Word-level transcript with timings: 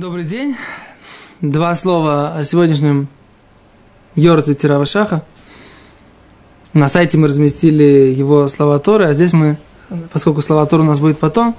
Добрый 0.00 0.24
день. 0.24 0.56
Два 1.42 1.74
слова 1.74 2.34
о 2.34 2.42
сегодняшнем 2.42 3.06
Йорце 4.14 4.54
Тирава 4.54 4.86
Шаха. 4.86 5.22
На 6.72 6.88
сайте 6.88 7.18
мы 7.18 7.28
разместили 7.28 8.10
его 8.10 8.48
слова 8.48 8.78
Торы, 8.78 9.04
а 9.04 9.12
здесь 9.12 9.34
мы, 9.34 9.58
поскольку 10.10 10.40
слова 10.40 10.64
Торы 10.64 10.84
у 10.84 10.86
нас 10.86 11.00
будет 11.00 11.18
потом, 11.18 11.54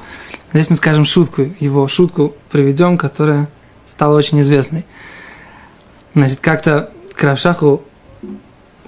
здесь 0.54 0.72
мы 0.72 0.76
скажем 0.76 1.06
шутку, 1.06 1.52
его 1.60 1.88
шутку 1.88 2.34
приведем, 2.50 2.98
которая 2.98 3.48
стала 3.86 4.18
очень 4.18 4.42
известной. 4.42 4.88
Значит, 6.16 6.40
как-то 6.40 6.90
к 7.14 7.22
Равшаху 7.22 7.84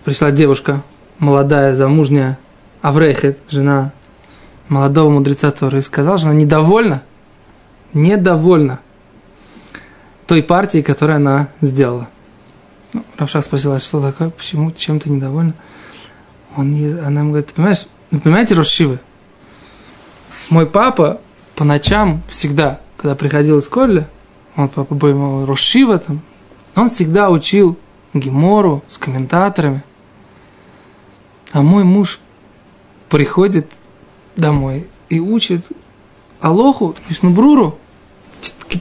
пришла 0.03 0.31
девушка, 0.31 0.81
молодая, 1.19 1.75
замужняя, 1.75 2.39
Аврейхет, 2.81 3.37
жена 3.51 3.91
молодого 4.67 5.11
мудреца 5.11 5.51
Торы, 5.51 5.77
и 5.77 5.81
сказала, 5.81 6.17
что 6.17 6.29
она 6.29 6.39
недовольна, 6.39 7.03
недовольна 7.93 8.79
той 10.33 10.41
партии, 10.41 10.81
которую 10.81 11.17
она 11.17 11.49
сделала. 11.61 12.09
Ну, 12.91 13.05
Равшах 13.17 13.43
спросила, 13.43 13.79
что 13.79 14.01
такое, 14.01 14.31
почему, 14.31 14.71
чем 14.71 14.99
ты 14.99 15.11
недовольна? 15.11 15.53
Он, 16.57 16.73
она 17.05 17.19
ему 17.19 17.29
говорит, 17.29 17.53
понимаешь, 17.53 17.85
вы 18.09 18.19
понимаете 18.19 18.55
Рошивы? 18.55 18.99
Мой 20.49 20.65
папа 20.65 21.21
по 21.53 21.63
ночам 21.63 22.23
всегда, 22.29 22.79
когда 22.97 23.13
приходил 23.13 23.59
из 23.59 23.67
Колля, 23.67 24.09
он 24.55 24.69
папа 24.69 24.95
был 24.95 25.45
Рошива 25.45 25.99
там, 25.99 26.21
он 26.73 26.89
всегда 26.89 27.29
учил 27.29 27.77
Гемору 28.15 28.83
с 28.87 28.97
комментаторами. 28.97 29.83
А 31.51 31.61
мой 31.61 31.83
муж 31.83 32.19
приходит 33.07 33.71
домой 34.35 34.87
и 35.09 35.19
учит 35.19 35.67
Алоху, 36.41 36.95
Вишнубруру, 37.07 37.77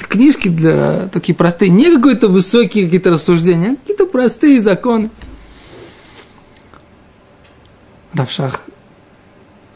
книжки 0.08 0.48
для 0.48 1.08
такие 1.08 1.34
простые, 1.34 1.70
не 1.70 1.94
какие-то 1.96 2.28
высокие 2.28 2.84
какие-то 2.84 3.10
рассуждения, 3.10 3.72
а 3.72 3.76
какие-то 3.76 4.06
простые 4.06 4.60
законы. 4.60 5.10
Равшах 8.12 8.62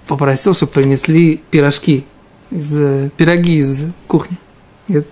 попросил, 0.06 0.54
чтобы 0.54 0.72
принесли 0.72 1.40
пирожки, 1.50 2.04
из, 2.50 3.10
пироги 3.16 3.58
из 3.58 3.84
кухни. 4.06 4.38
Говорит, 4.88 5.08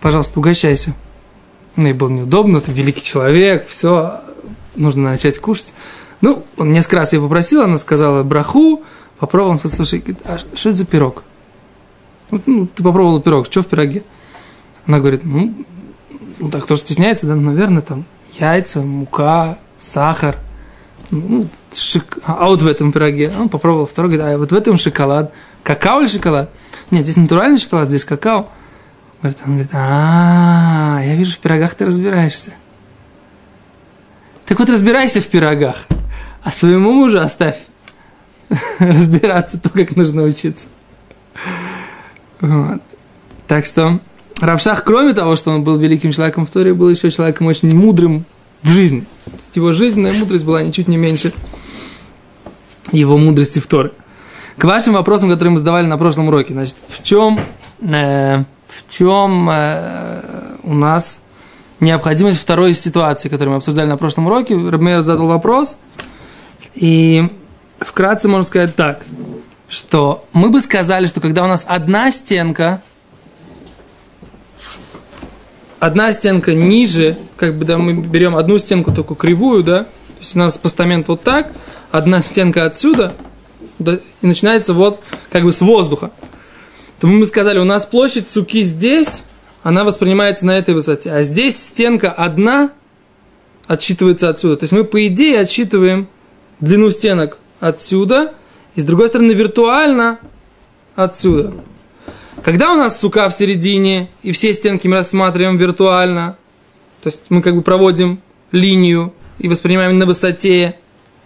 пожалуйста, 0.00 0.38
угощайся. 0.38 0.94
Ну, 1.76 1.88
и 1.88 1.92
было 1.92 2.08
неудобно, 2.08 2.60
ты 2.60 2.72
великий 2.72 3.02
человек, 3.02 3.66
все, 3.68 4.20
нужно 4.74 5.10
начать 5.10 5.38
кушать. 5.38 5.74
Ну, 6.20 6.44
он 6.56 6.72
несколько 6.72 6.96
раз 6.96 7.12
ее 7.12 7.20
попросил, 7.20 7.62
она 7.62 7.78
сказала 7.78 8.22
браху, 8.22 8.82
попробовал, 9.18 9.52
он 9.52 9.58
сказал, 9.58 9.76
слушай, 9.76 10.02
а 10.24 10.38
что 10.38 10.70
это 10.70 10.78
за 10.78 10.84
пирог? 10.84 11.22
Ну, 12.30 12.66
ты 12.66 12.82
попробовал 12.82 13.20
пирог, 13.20 13.46
что 13.46 13.62
в 13.62 13.66
пироге? 13.66 14.02
Она 14.86 14.98
говорит, 14.98 15.24
ну, 15.24 15.54
ну 16.38 16.50
так, 16.50 16.64
кто 16.64 16.74
же 16.74 16.82
стесняется, 16.82 17.26
да, 17.26 17.34
наверное, 17.34 17.82
там 17.82 18.04
яйца, 18.38 18.80
мука, 18.80 19.58
сахар, 19.78 20.36
ну, 21.10 21.46
шик... 21.72 22.18
а 22.24 22.46
вот 22.46 22.62
в 22.62 22.66
этом 22.66 22.92
пироге, 22.92 23.32
он 23.38 23.48
попробовал 23.48 23.86
второй, 23.86 24.12
говорит, 24.12 24.34
а 24.34 24.38
вот 24.38 24.52
в 24.52 24.54
этом 24.54 24.76
шоколад, 24.76 25.32
какао 25.62 26.00
или 26.00 26.08
шоколад? 26.08 26.50
Нет, 26.90 27.04
здесь 27.04 27.16
натуральный 27.16 27.58
шоколад, 27.58 27.88
здесь 27.88 28.04
какао. 28.04 28.48
Говорит, 29.20 29.38
он 29.44 29.52
говорит, 29.52 29.70
а, 29.72 31.00
я 31.04 31.14
вижу, 31.16 31.34
в 31.34 31.38
пирогах 31.38 31.74
ты 31.74 31.86
разбираешься. 31.86 32.52
Так 34.46 34.58
вот 34.58 34.68
разбирайся 34.68 35.20
в 35.20 35.26
пирогах, 35.26 35.86
а 36.42 36.52
своему 36.52 36.92
мужу 36.92 37.20
оставь 37.20 37.58
разбираться 38.78 39.58
то, 39.58 39.68
как 39.70 39.96
нужно 39.96 40.22
учиться. 40.22 40.68
Вот. 42.40 42.80
Так 43.46 43.66
что 43.66 44.00
Равшах, 44.40 44.84
кроме 44.84 45.14
того, 45.14 45.34
что 45.34 45.50
он 45.50 45.64
был 45.64 45.76
великим 45.76 46.12
человеком 46.12 46.46
в 46.46 46.50
Торе, 46.50 46.72
был 46.72 46.88
еще 46.88 47.10
человеком 47.10 47.48
очень 47.48 47.74
мудрым 47.74 48.24
в 48.62 48.68
жизни. 48.68 49.04
Его 49.54 49.72
жизненная 49.72 50.12
мудрость 50.12 50.44
была 50.44 50.62
ничуть 50.62 50.86
не 50.86 50.96
меньше 50.96 51.32
его 52.92 53.18
мудрости 53.18 53.58
в 53.58 53.66
Торе. 53.66 53.90
К 54.56 54.64
вашим 54.64 54.94
вопросам, 54.94 55.28
которые 55.30 55.52
мы 55.52 55.58
задавали 55.58 55.86
на 55.86 55.98
прошлом 55.98 56.28
уроке, 56.28 56.52
значит, 56.52 56.76
в 56.88 57.02
чем, 57.02 57.40
э, 57.80 58.44
в 58.68 58.90
чем 58.90 59.50
э, 59.50 60.22
у 60.62 60.74
нас 60.74 61.20
необходимость 61.80 62.40
второй 62.40 62.74
ситуации, 62.74 63.28
которую 63.28 63.52
мы 63.52 63.56
обсуждали 63.56 63.88
на 63.88 63.96
прошлом 63.96 64.26
уроке. 64.26 64.56
Рабмейр 64.56 65.00
задал 65.00 65.26
вопрос, 65.26 65.76
и 66.74 67.28
вкратце 67.80 68.28
можно 68.28 68.44
сказать 68.44 68.76
так– 68.76 69.02
что 69.68 70.26
мы 70.32 70.48
бы 70.48 70.60
сказали, 70.60 71.06
что 71.06 71.20
когда 71.20 71.44
у 71.44 71.46
нас 71.46 71.64
одна 71.68 72.10
стенка, 72.10 72.82
одна 75.78 76.10
стенка 76.12 76.54
ниже, 76.54 77.18
как 77.36 77.56
бы, 77.56 77.64
да, 77.64 77.76
мы 77.76 77.92
берем 77.92 78.34
одну 78.34 78.58
стенку 78.58 78.92
только 78.92 79.14
кривую, 79.14 79.62
да, 79.62 79.80
то 79.84 80.20
есть 80.20 80.34
у 80.34 80.38
нас 80.38 80.56
постамент 80.56 81.08
вот 81.08 81.22
так, 81.22 81.52
одна 81.92 82.22
стенка 82.22 82.64
отсюда, 82.64 83.12
да, 83.78 83.98
и 84.22 84.26
начинается 84.26 84.72
вот 84.72 85.00
как 85.30 85.44
бы 85.44 85.52
с 85.52 85.60
воздуха. 85.60 86.10
То 86.98 87.06
мы 87.06 87.20
бы 87.20 87.26
сказали, 87.26 87.58
у 87.58 87.64
нас 87.64 87.86
площадь 87.86 88.28
суки 88.28 88.62
здесь, 88.62 89.22
она 89.62 89.84
воспринимается 89.84 90.46
на 90.46 90.58
этой 90.58 90.74
высоте, 90.74 91.12
а 91.12 91.22
здесь 91.22 91.62
стенка 91.62 92.10
одна 92.10 92.70
отсчитывается 93.66 94.30
отсюда. 94.30 94.56
То 94.56 94.64
есть 94.64 94.72
мы, 94.72 94.82
по 94.82 95.06
идее, 95.06 95.40
отсчитываем 95.40 96.08
длину 96.58 96.90
стенок 96.90 97.36
отсюда– 97.60 98.32
и 98.78 98.80
с 98.80 98.84
другой 98.84 99.08
стороны, 99.08 99.32
виртуально 99.32 100.20
отсюда. 100.94 101.52
Когда 102.44 102.72
у 102.72 102.76
нас 102.76 103.00
сука 103.00 103.28
в 103.28 103.34
середине, 103.34 104.08
и 104.22 104.30
все 104.30 104.52
стенки 104.52 104.86
мы 104.86 104.98
рассматриваем 104.98 105.56
виртуально, 105.56 106.36
то 107.02 107.08
есть 107.08 107.24
мы 107.28 107.42
как 107.42 107.56
бы 107.56 107.62
проводим 107.62 108.20
линию 108.52 109.12
и 109.40 109.48
воспринимаем 109.48 109.98
на 109.98 110.06
высоте, 110.06 110.76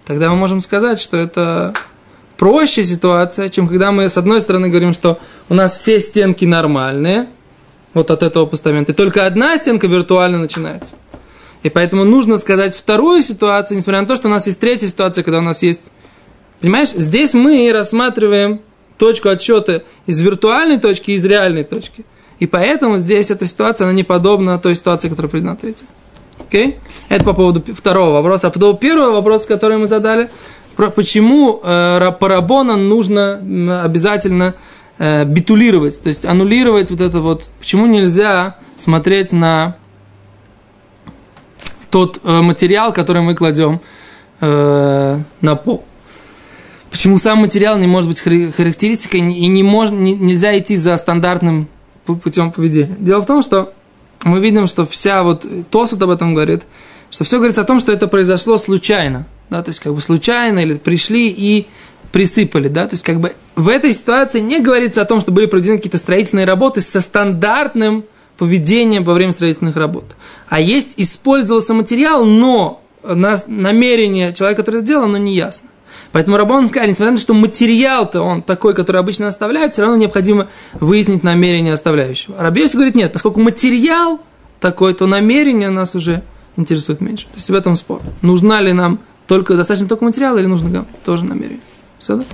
тогда 0.06 0.30
мы 0.30 0.36
можем 0.36 0.62
сказать, 0.62 0.98
что 0.98 1.18
это 1.18 1.74
проще 2.38 2.84
ситуация, 2.84 3.50
чем 3.50 3.68
когда 3.68 3.92
мы 3.92 4.08
с 4.08 4.16
одной 4.16 4.40
стороны 4.40 4.70
говорим, 4.70 4.94
что 4.94 5.18
у 5.50 5.54
нас 5.54 5.78
все 5.78 6.00
стенки 6.00 6.46
нормальные, 6.46 7.26
вот 7.92 8.10
от 8.10 8.22
этого 8.22 8.46
постамента, 8.46 8.92
и 8.92 8.94
только 8.94 9.26
одна 9.26 9.58
стенка 9.58 9.88
виртуально 9.88 10.38
начинается. 10.38 10.96
И 11.62 11.68
поэтому 11.68 12.04
нужно 12.04 12.38
сказать 12.38 12.74
вторую 12.74 13.22
ситуацию, 13.22 13.76
несмотря 13.76 14.00
на 14.00 14.08
то, 14.08 14.16
что 14.16 14.28
у 14.28 14.30
нас 14.30 14.46
есть 14.46 14.58
третья 14.58 14.86
ситуация, 14.86 15.22
когда 15.22 15.40
у 15.40 15.42
нас 15.42 15.62
есть 15.62 15.91
Понимаешь, 16.62 16.90
здесь 16.90 17.34
мы 17.34 17.70
рассматриваем 17.72 18.60
точку 18.96 19.30
отсчета 19.30 19.82
из 20.06 20.20
виртуальной 20.20 20.78
точки 20.78 21.10
и 21.10 21.14
из 21.14 21.24
реальной 21.24 21.64
точки. 21.64 22.04
И 22.38 22.46
поэтому 22.46 22.98
здесь 22.98 23.32
эта 23.32 23.46
ситуация, 23.46 23.86
она 23.86 23.92
не 23.92 24.04
подобна 24.04 24.58
той 24.60 24.76
ситуации, 24.76 25.08
которая 25.08 25.28
приведена 25.28 25.56
третья. 25.56 25.86
Окей? 26.38 26.78
Это 27.08 27.24
по 27.24 27.32
поводу 27.32 27.64
второго 27.74 28.12
вопроса. 28.12 28.46
А 28.46 28.50
по 28.50 28.60
поводу 28.60 28.78
первого 28.78 29.10
вопроса, 29.10 29.48
который 29.48 29.76
мы 29.76 29.88
задали, 29.88 30.30
про, 30.76 30.90
почему 30.90 31.60
э, 31.64 32.12
парабона 32.20 32.76
нужно 32.76 33.82
обязательно 33.84 34.54
э, 34.98 35.24
битулировать, 35.24 36.00
то 36.00 36.08
есть 36.08 36.24
аннулировать 36.24 36.92
вот 36.92 37.00
это 37.00 37.18
вот, 37.18 37.48
почему 37.58 37.86
нельзя 37.86 38.56
смотреть 38.78 39.32
на 39.32 39.76
тот 41.90 42.20
э, 42.22 42.40
материал, 42.40 42.92
который 42.92 43.22
мы 43.22 43.34
кладем 43.34 43.80
э, 44.40 45.18
на 45.40 45.56
пол. 45.56 45.84
Почему 46.92 47.16
сам 47.16 47.38
материал 47.38 47.78
не 47.78 47.86
может 47.86 48.10
быть 48.10 48.20
характеристикой 48.20 49.20
и 49.20 49.46
не 49.46 49.62
мож, 49.62 49.90
не, 49.90 50.14
нельзя 50.14 50.58
идти 50.58 50.76
за 50.76 50.94
стандартным 50.98 51.66
путем 52.04 52.52
поведения? 52.52 52.94
Дело 52.98 53.22
в 53.22 53.26
том, 53.26 53.40
что 53.40 53.72
мы 54.24 54.40
видим, 54.40 54.66
что 54.66 54.86
вся 54.86 55.22
вот 55.22 55.46
Тосут 55.70 56.02
об 56.02 56.10
этом 56.10 56.34
говорит, 56.34 56.64
что 57.10 57.24
все 57.24 57.38
говорится 57.38 57.62
о 57.62 57.64
том, 57.64 57.80
что 57.80 57.92
это 57.92 58.08
произошло 58.08 58.58
случайно, 58.58 59.24
да, 59.48 59.62
то 59.62 59.70
есть 59.70 59.80
как 59.80 59.94
бы 59.94 60.02
случайно 60.02 60.58
или 60.58 60.74
пришли 60.74 61.30
и 61.30 61.66
присыпали, 62.12 62.68
да, 62.68 62.86
то 62.86 62.92
есть 62.92 63.04
как 63.04 63.20
бы 63.20 63.32
в 63.56 63.70
этой 63.70 63.94
ситуации 63.94 64.40
не 64.40 64.60
говорится 64.60 65.00
о 65.00 65.06
том, 65.06 65.22
что 65.22 65.32
были 65.32 65.46
проведены 65.46 65.78
какие-то 65.78 65.96
строительные 65.96 66.44
работы 66.44 66.82
со 66.82 67.00
стандартным 67.00 68.04
поведением 68.36 69.04
во 69.04 69.14
время 69.14 69.32
строительных 69.32 69.76
работ, 69.76 70.04
а 70.46 70.60
есть 70.60 70.92
использовался 70.98 71.72
материал, 71.72 72.26
но 72.26 72.82
намерение 73.02 74.34
человека, 74.34 74.60
который 74.60 74.80
это 74.80 74.86
делал, 74.86 75.04
оно 75.04 75.16
не 75.16 75.34
ясно. 75.34 75.70
Поэтому 76.12 76.36
Рабон 76.36 76.66
сказал, 76.66 76.88
несмотря 76.88 77.12
на 77.12 77.16
то, 77.16 77.22
что 77.22 77.34
материал-то 77.34 78.22
он 78.22 78.42
такой, 78.42 78.74
который 78.74 79.00
обычно 79.00 79.28
оставляют, 79.28 79.72
все 79.72 79.82
равно 79.82 79.96
необходимо 79.96 80.48
выяснить 80.74 81.22
намерение 81.22 81.72
оставляющего. 81.72 82.36
А 82.38 82.42
Рабиоси 82.42 82.74
говорит, 82.74 82.94
нет, 82.94 83.12
поскольку 83.12 83.40
материал 83.40 84.20
такой, 84.60 84.94
то 84.94 85.06
намерение 85.06 85.70
нас 85.70 85.94
уже 85.94 86.22
интересует 86.56 87.00
меньше. 87.00 87.26
То 87.26 87.36
есть 87.36 87.50
в 87.50 87.54
этом 87.54 87.76
спор. 87.76 88.00
Нужна 88.20 88.60
ли 88.60 88.72
нам 88.72 89.00
только, 89.26 89.54
достаточно 89.54 89.88
только 89.88 90.04
материал 90.04 90.36
или 90.38 90.46
нужно 90.46 90.84
тоже 91.04 91.24
намерение? 91.24 91.60
Все, 91.98 92.16
да? 92.16 92.24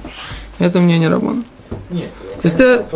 Это 0.58 0.80
мнение 0.80 1.08
Рабона. 1.08 1.42
Нет, 1.90 2.10
то 2.34 2.40
есть 2.42 2.54
это... 2.56 2.86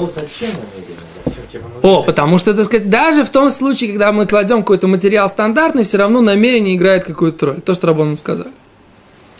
О, 1.82 2.02
потому 2.02 2.38
что, 2.38 2.54
так 2.54 2.64
сказать, 2.64 2.88
даже 2.88 3.24
в 3.24 3.28
том 3.28 3.50
случае, 3.50 3.90
когда 3.90 4.10
мы 4.12 4.26
кладем 4.26 4.60
какой-то 4.60 4.86
материал 4.88 5.28
стандартный, 5.28 5.84
все 5.84 5.98
равно 5.98 6.22
намерение 6.22 6.76
играет 6.76 7.04
какую-то 7.04 7.46
роль. 7.46 7.60
То, 7.60 7.74
что 7.74 7.88
Рабон 7.88 8.16
сказал 8.16 8.46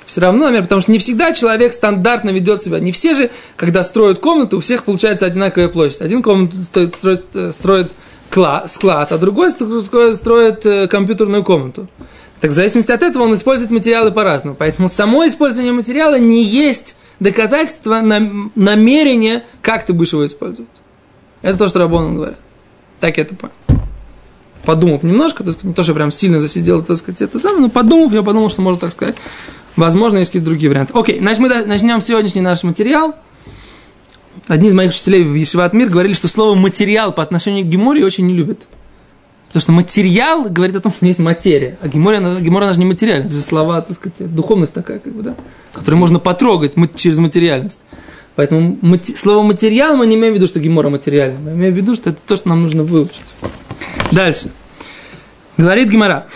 все 0.06 0.20
равно, 0.20 0.44
наверное, 0.44 0.64
потому 0.64 0.81
что 0.81 0.93
не 0.93 0.99
всегда 0.99 1.32
человек 1.32 1.72
стандартно 1.72 2.31
ведет 2.31 2.62
себя. 2.62 2.78
Не 2.81 2.93
все 2.93 3.14
же, 3.14 3.31
когда 3.56 3.82
строят 3.82 4.19
комнату, 4.19 4.58
у 4.58 4.60
всех 4.60 4.84
получается 4.84 5.26
одинаковая 5.26 5.69
площадь. 5.69 6.00
Один 6.00 6.22
комнату 6.22 6.56
строит, 6.64 6.94
строит, 6.94 7.54
строит 7.54 7.93
склад, 8.66 9.12
а 9.12 9.19
другой 9.19 9.50
строит 9.50 10.66
э, 10.66 10.88
компьютерную 10.88 11.44
комнату. 11.44 11.88
Так 12.40 12.50
в 12.50 12.54
зависимости 12.54 12.90
от 12.90 13.02
этого 13.02 13.25
он 13.25 13.34
использует 13.34 13.70
материалы 13.70 14.10
по-разному. 14.10 14.56
Поэтому 14.58 14.88
само 14.88 15.26
использование 15.26 15.72
материала 15.72 16.19
не 16.19 16.43
есть 16.43 16.96
доказательство 17.20 18.00
намерения, 18.00 19.44
как 19.60 19.87
ты 19.87 19.93
будешь 19.93 20.12
его 20.12 20.26
использовать. 20.26 20.70
Это 21.43 21.58
то, 21.58 21.69
что 21.69 21.78
Рабон 21.78 22.16
говорит. 22.16 22.38
Так 23.00 23.16
я 23.19 23.25
это 23.25 23.34
понял. 23.34 23.52
Подумав 24.64 25.02
немножко, 25.02 25.44
то 25.44 25.52
не 25.62 25.75
то, 25.75 25.82
что 25.82 25.94
прям 25.94 26.10
сильно 26.10 26.40
засидел, 26.40 26.82
так 26.84 26.96
сказать, 26.96 27.20
это 27.20 27.38
самое, 27.38 27.62
но 27.62 27.69
подумав, 27.69 28.12
я 28.12 28.22
подумал, 28.22 28.49
что 28.49 28.62
можно 28.62 28.81
так 28.81 28.93
сказать. 28.93 29.16
Возможно, 29.76 30.19
есть 30.19 30.30
какие-то 30.30 30.46
другие 30.46 30.70
варианты. 30.70 30.92
Окей, 30.94 31.19
значит, 31.19 31.40
мы 31.40 31.48
начнем 31.48 32.00
сегодняшний 32.00 32.40
наш 32.40 32.62
материал. 32.62 33.14
Одни 34.48 34.69
из 34.69 34.74
моих 34.74 34.90
учителей 34.90 35.22
в 35.24 35.34
Ешиват 35.34 35.72
Мир 35.72 35.88
говорили, 35.88 36.14
что 36.14 36.28
слово 36.28 36.54
«материал» 36.54 37.12
по 37.12 37.22
отношению 37.22 37.64
к 37.64 37.69
Геморе 37.69 38.04
очень 38.04 38.26
не 38.26 38.34
любят. 38.34 38.66
Потому 39.52 39.62
что 39.62 39.72
материал 39.72 40.44
говорит 40.48 40.76
о 40.76 40.80
том, 40.80 40.92
что 40.92 41.04
есть 41.04 41.19
материя. 41.19 41.76
А 41.82 41.88
гемора, 41.88 42.16
она, 42.16 42.40
гемора, 42.40 42.64
она 42.64 42.72
же 42.72 42.78
не 42.78 42.86
материальность. 42.86 43.26
Это 43.26 43.34
же 43.34 43.42
слова, 43.42 43.82
так 43.82 43.94
сказать, 43.94 44.34
духовность 44.34 44.72
такая, 44.72 44.98
как 44.98 45.12
бы, 45.12 45.22
да, 45.22 45.36
которую 45.75 46.00
можно 46.00 46.18
потрогать 46.18 46.75
через 46.96 47.18
материальность. 47.18 47.78
Поэтому 48.34 48.78
мати, 48.80 49.14
слово 49.14 49.42
материал 49.42 49.94
мы 49.94 50.06
не 50.06 50.14
имеем 50.14 50.32
в 50.32 50.36
виду, 50.36 50.46
что 50.46 50.58
гемора 50.58 50.88
материальна. 50.88 51.38
Мы 51.38 51.50
имеем 51.52 51.75
в 51.75 51.76
виду, 51.76 51.94
что 51.94 52.08
это 52.08 52.18
то, 52.26 52.34
что 52.34 52.48
нам 52.48 52.62
нужно 52.62 52.82
выучить. 52.82 53.20
Дальше. 54.10 54.50
Говорит 55.58 55.90
гемора. 55.90 56.28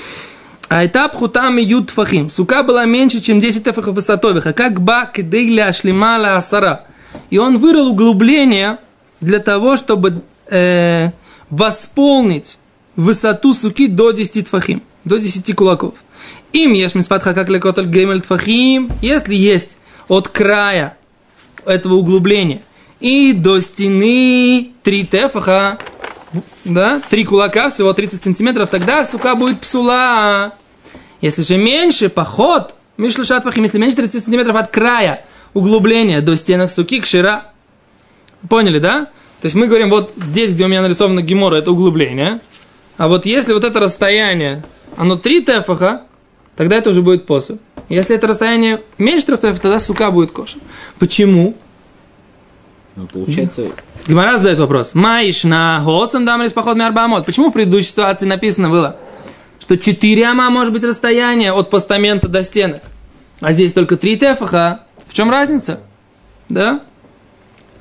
Айтап 0.68 1.14
хутам 1.14 1.58
ют 1.58 1.90
фахим. 1.90 2.28
Сука 2.28 2.62
была 2.62 2.84
меньше, 2.84 3.20
чем 3.20 3.38
10 3.38 3.64
тефахов 3.64 3.94
высотовых. 3.94 4.46
А 4.46 4.52
как 4.52 4.80
ба 4.80 5.10
кедейля 5.12 5.72
шлемала 5.72 6.36
асара. 6.36 6.86
И 7.30 7.38
он 7.38 7.58
вырыл 7.58 7.88
углубление 7.88 8.78
для 9.20 9.38
того, 9.38 9.76
чтобы 9.76 10.22
э, 10.50 11.10
восполнить 11.50 12.58
высоту 12.96 13.54
суки 13.54 13.86
до 13.86 14.10
10 14.10 14.46
тфахим, 14.46 14.82
до 15.04 15.18
10 15.18 15.54
кулаков. 15.54 15.94
Им 16.52 16.72
ешь 16.72 16.94
миспатха 16.94 17.32
как 17.34 17.48
лекоталь 17.48 17.86
геймель 17.86 18.20
тфахим, 18.20 18.90
если 19.02 19.34
есть 19.34 19.76
от 20.08 20.28
края 20.28 20.96
этого 21.64 21.94
углубления 21.94 22.62
и 23.00 23.32
до 23.32 23.60
стены 23.60 24.72
3 24.82 25.04
тефаха, 25.04 25.78
да, 26.64 27.00
3 27.08 27.24
кулака, 27.24 27.70
всего 27.70 27.92
30 27.92 28.22
сантиметров, 28.22 28.68
тогда 28.68 29.04
сука 29.04 29.34
будет 29.34 29.60
псула. 29.60 30.52
Если 31.20 31.42
же 31.42 31.56
меньше, 31.56 32.08
поход, 32.08 32.74
мишлюшат 32.96 33.44
фахим, 33.44 33.64
если 33.64 33.78
меньше 33.78 33.96
30 33.96 34.24
сантиметров 34.24 34.56
от 34.56 34.70
края 34.70 35.24
углубления 35.54 36.20
до 36.20 36.36
стенок 36.36 36.70
суки, 36.70 37.00
кшира. 37.00 37.52
Поняли, 38.48 38.78
да? 38.78 39.06
То 39.40 39.46
есть 39.46 39.54
мы 39.54 39.66
говорим, 39.66 39.90
вот 39.90 40.12
здесь, 40.16 40.52
где 40.52 40.64
у 40.64 40.68
меня 40.68 40.82
нарисовано 40.82 41.22
гемора, 41.22 41.56
это 41.56 41.72
углубление– 41.72 42.40
а 42.96 43.08
вот 43.08 43.26
если 43.26 43.52
вот 43.52 43.64
это 43.64 43.78
расстояние, 43.80 44.64
оно 44.96 45.16
3 45.16 45.42
тефаха, 45.42 46.02
тогда 46.56 46.76
это 46.76 46.90
уже 46.90 47.02
будет 47.02 47.26
посуд. 47.26 47.60
Если 47.88 48.16
это 48.16 48.26
расстояние 48.26 48.82
меньше 48.98 49.26
3 49.26 49.36
тефаха, 49.36 49.60
тогда 49.60 49.80
сука 49.80 50.10
будет 50.10 50.30
кошер. 50.30 50.60
Почему? 50.98 51.54
Ну, 52.96 53.06
получается... 53.06 53.66
Гимара 54.06 54.38
задает 54.38 54.58
вопрос. 54.58 54.94
Маиш 54.94 55.44
на 55.44 55.82
госам 55.84 56.24
дамрис 56.24 56.52
поход 56.52 56.80
арбамот. 56.80 57.26
Почему 57.26 57.50
в 57.50 57.52
предыдущей 57.52 57.88
ситуации 57.88 58.26
написано 58.26 58.70
было, 58.70 58.96
что 59.60 59.76
4 59.76 60.26
ама 60.26 60.48
может 60.50 60.72
быть 60.72 60.82
расстояние 60.82 61.52
от 61.52 61.70
постамента 61.70 62.28
до 62.28 62.42
стенок, 62.42 62.82
а 63.40 63.52
здесь 63.52 63.72
только 63.72 63.96
3 63.96 64.16
тефаха? 64.16 64.80
В 65.06 65.12
чем 65.12 65.30
разница? 65.30 65.80
Да? 66.48 66.80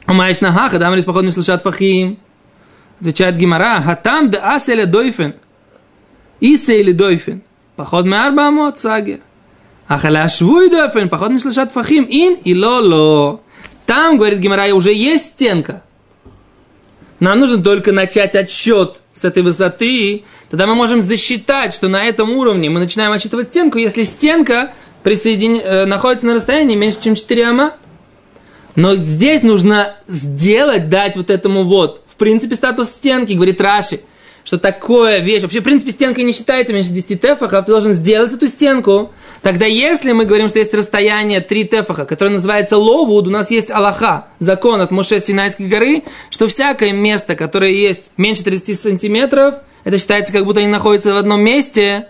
Маиш 0.06 0.42
на 0.42 0.52
хаха 0.52 0.80
дамрис 0.80 1.06
поход 1.06 1.24
не 1.24 1.32
слышат 1.32 1.62
фахим. 1.62 2.20
Отвечает 3.00 3.38
Гимара, 3.38 3.82
хатам 3.82 4.30
да 4.30 4.56
аселя 4.56 4.86
дойфен. 4.86 5.36
Исе 6.40 6.82
или 6.82 6.92
дойфен. 6.92 7.42
Поход 7.76 8.06
ме 8.06 8.18
арба 8.18 8.48
амот 8.48 8.78
саги. 8.78 9.22
Ахаля 9.88 10.28
швуй 10.28 10.70
дойфен. 10.70 11.10
Поход 11.10 11.32
не 11.32 11.40
слышат 11.40 11.72
фахим. 11.72 12.06
Ин 12.10 12.36
и 12.44 12.56
ло-ло. 12.56 13.42
Там, 13.86 14.18
говорит 14.18 14.40
Гимара, 14.40 14.74
уже 14.74 14.94
есть 14.94 15.26
стенка. 15.26 15.84
Нам 17.20 17.40
нужно 17.40 17.62
только 17.62 17.92
начать 17.92 18.36
отсчет 18.36 19.00
с 19.14 19.24
этой 19.24 19.44
высоты. 19.44 20.24
Тогда 20.50 20.68
мы 20.68 20.76
можем 20.76 21.02
засчитать, 21.02 21.74
что 21.74 21.88
на 21.88 22.04
этом 22.04 22.32
уровне 22.32 22.70
мы 22.70 22.80
начинаем 22.80 23.12
отсчитывать 23.12 23.48
стенку, 23.48 23.78
если 23.78 24.04
стенка 24.04 24.74
присоедин... 25.04 25.56
э, 25.56 25.86
находится 25.86 26.26
на 26.26 26.34
расстоянии 26.36 26.76
меньше, 26.76 27.00
чем 27.02 27.16
4 27.16 27.46
ама. 27.48 27.76
Но 28.76 28.96
здесь 28.96 29.44
нужно 29.44 29.96
сделать, 30.08 30.90
дать 30.90 31.16
вот 31.16 31.30
этому 31.30 31.64
вот 31.64 32.02
в 32.16 32.18
принципе, 32.18 32.56
статус 32.56 32.90
стенки, 32.90 33.34
говорит 33.34 33.60
Раши, 33.60 34.00
что 34.46 34.60
такое 34.60 35.20
вещь, 35.20 35.42
вообще, 35.42 35.60
в 35.60 35.64
принципе, 35.64 35.92
стенка 35.92 36.22
не 36.22 36.32
считается 36.32 36.72
меньше 36.72 36.92
10 36.92 37.20
тефахов, 37.20 37.66
ты 37.66 37.72
должен 37.72 37.94
сделать 37.94 38.32
эту 38.32 38.48
стенку. 38.48 39.12
Тогда, 39.42 39.66
если 39.66 40.12
мы 40.12 40.26
говорим, 40.26 40.48
что 40.48 40.60
есть 40.60 40.74
расстояние 40.74 41.42
3 41.42 41.66
тефаха, 41.66 42.06
которое 42.06 42.30
называется 42.30 42.78
ловуд, 42.78 43.28
у 43.28 43.32
нас 43.32 43.50
есть 43.50 43.72
Аллаха, 43.72 44.28
закон 44.38 44.82
от 44.82 44.92
Моше 44.92 45.20
Синайской 45.20 45.66
горы, 45.66 46.04
что 46.30 46.48
всякое 46.48 46.94
место, 46.94 47.36
которое 47.36 47.72
есть 47.72 48.12
меньше 48.18 48.44
30 48.44 48.80
сантиметров, 48.80 49.56
это 49.84 49.98
считается, 49.98 50.32
как 50.32 50.46
будто 50.46 50.60
они 50.60 50.70
находятся 50.70 51.14
в 51.14 51.18
одном 51.18 51.42
месте, 51.42 52.08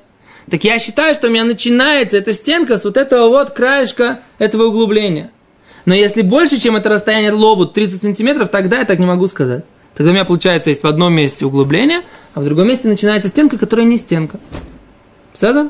так 0.51 0.63
я 0.65 0.77
считаю, 0.77 1.15
что 1.15 1.27
у 1.27 1.29
меня 1.31 1.45
начинается 1.45 2.17
эта 2.17 2.33
стенка 2.33 2.77
с 2.77 2.83
вот 2.83 2.97
этого 2.97 3.29
вот 3.29 3.51
краешка 3.51 4.19
этого 4.37 4.65
углубления. 4.65 5.31
Но 5.85 5.93
если 5.95 6.21
больше, 6.21 6.59
чем 6.59 6.75
это 6.75 6.89
расстояние 6.89 7.31
лобут 7.31 7.73
30 7.73 8.01
сантиметров, 8.01 8.49
тогда 8.49 8.79
я 8.79 8.85
так 8.85 8.99
не 8.99 9.05
могу 9.05 9.27
сказать. 9.27 9.65
Тогда 9.95 10.11
у 10.11 10.13
меня 10.13 10.25
получается 10.25 10.69
есть 10.69 10.83
в 10.83 10.87
одном 10.87 11.13
месте 11.13 11.45
углубление, 11.45 12.01
а 12.35 12.41
в 12.41 12.45
другом 12.45 12.67
месте 12.67 12.89
начинается 12.89 13.29
стенка, 13.29 13.57
которая 13.57 13.85
не 13.85 13.97
стенка. 13.97 14.39
Все 15.33 15.69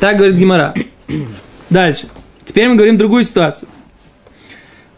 Так 0.00 0.16
говорит 0.16 0.36
Гимара. 0.36 0.72
Дальше. 1.70 2.06
Теперь 2.44 2.68
мы 2.68 2.76
говорим 2.76 2.96
другую 2.96 3.24
ситуацию. 3.24 3.68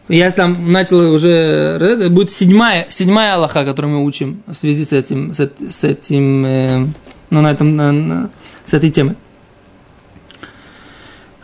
Я 0.08 0.30
там 0.30 0.70
начал 0.70 1.12
уже, 1.12 1.30
это 1.30 2.10
будет 2.10 2.30
седьмая, 2.30 2.86
седьмая 2.90 3.34
Аллаха, 3.34 3.64
которую 3.64 3.94
мы 3.94 4.04
учим 4.04 4.42
в 4.46 4.54
связи 4.54 4.84
с 4.84 4.92
этим, 4.92 5.32
с, 5.34 5.40
с 5.40 5.82
этим, 5.82 6.44
э, 6.46 6.86
ну, 7.30 7.40
на 7.40 7.50
этом, 7.50 7.74
на, 7.74 7.90
на, 7.90 8.30
с 8.64 8.72
этой 8.72 8.90
темой. 8.90 9.16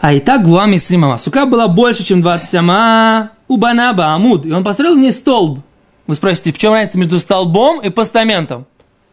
А 0.01 0.13
и 0.13 0.21
так 0.21 0.45
гуами 0.45 0.77
сримама. 0.77 1.17
Сука 1.17 1.47
была 1.47 1.69
больше, 1.69 2.05
чем 2.05 2.21
20 2.21 2.55
ама. 2.57 3.31
Убанаба 3.49 4.15
амуд. 4.15 4.47
И 4.47 4.53
он 4.53 4.63
построил 4.63 4.97
не 4.97 5.11
столб, 5.11 5.61
вы 6.07 6.15
спросите, 6.15 6.53
в 6.53 6.59
чем 6.59 6.73
разница 6.73 6.99
между 6.99 7.19
столбом 7.19 7.81
и 7.81 7.91
постаментом? 7.91 8.67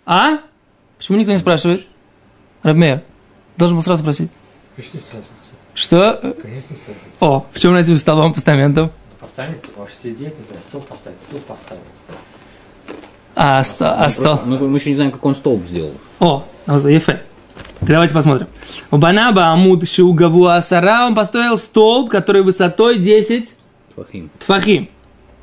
А? 0.05 0.39
Почему 0.97 1.17
никто 1.17 1.31
не 1.31 1.37
спрашивает? 1.37 1.85
Рабмер, 2.63 3.03
должен 3.57 3.77
был 3.77 3.83
сразу 3.83 4.01
спросить. 4.01 4.31
Конечно, 4.75 4.99
разницей. 5.13 5.53
Что? 5.73 6.19
Конечно, 6.21 6.75
разницей. 6.75 6.95
О, 7.21 7.45
в 7.51 7.59
чем 7.59 7.73
разница 7.73 7.91
между 7.91 8.01
столбом 8.01 8.31
и 8.31 8.33
постаментом? 8.35 8.85
Ну, 8.85 8.91
Поставить, 9.19 9.61
ты 9.61 9.69
можешь 9.77 9.95
сидеть, 9.95 10.37
не 10.37 10.45
знаю, 10.45 10.61
стол 10.61 10.81
поставить, 10.81 11.21
стол 11.21 11.39
поставить. 11.41 11.83
А, 13.35 13.63
сто, 13.63 13.93
а 13.97 14.09
стол. 14.09 14.39
Мы, 14.45 14.67
мы 14.67 14.77
еще 14.77 14.89
не 14.89 14.95
знаем, 14.95 15.11
как 15.11 15.23
он 15.23 15.35
столб 15.35 15.65
сделал. 15.65 15.93
О, 16.19 16.43
Ефе. 16.67 17.21
Давайте 17.81 18.13
посмотрим. 18.13 18.47
У 18.91 18.97
Банаба 18.97 19.45
Амуд 19.47 19.87
Шиугаву 19.87 20.47
Асара 20.47 21.05
он 21.05 21.15
построил 21.15 21.57
столб, 21.57 22.09
который 22.09 22.41
высотой 22.41 22.97
10 22.97 23.53
Фахим. 23.95 24.29
тфахим. 24.39 24.89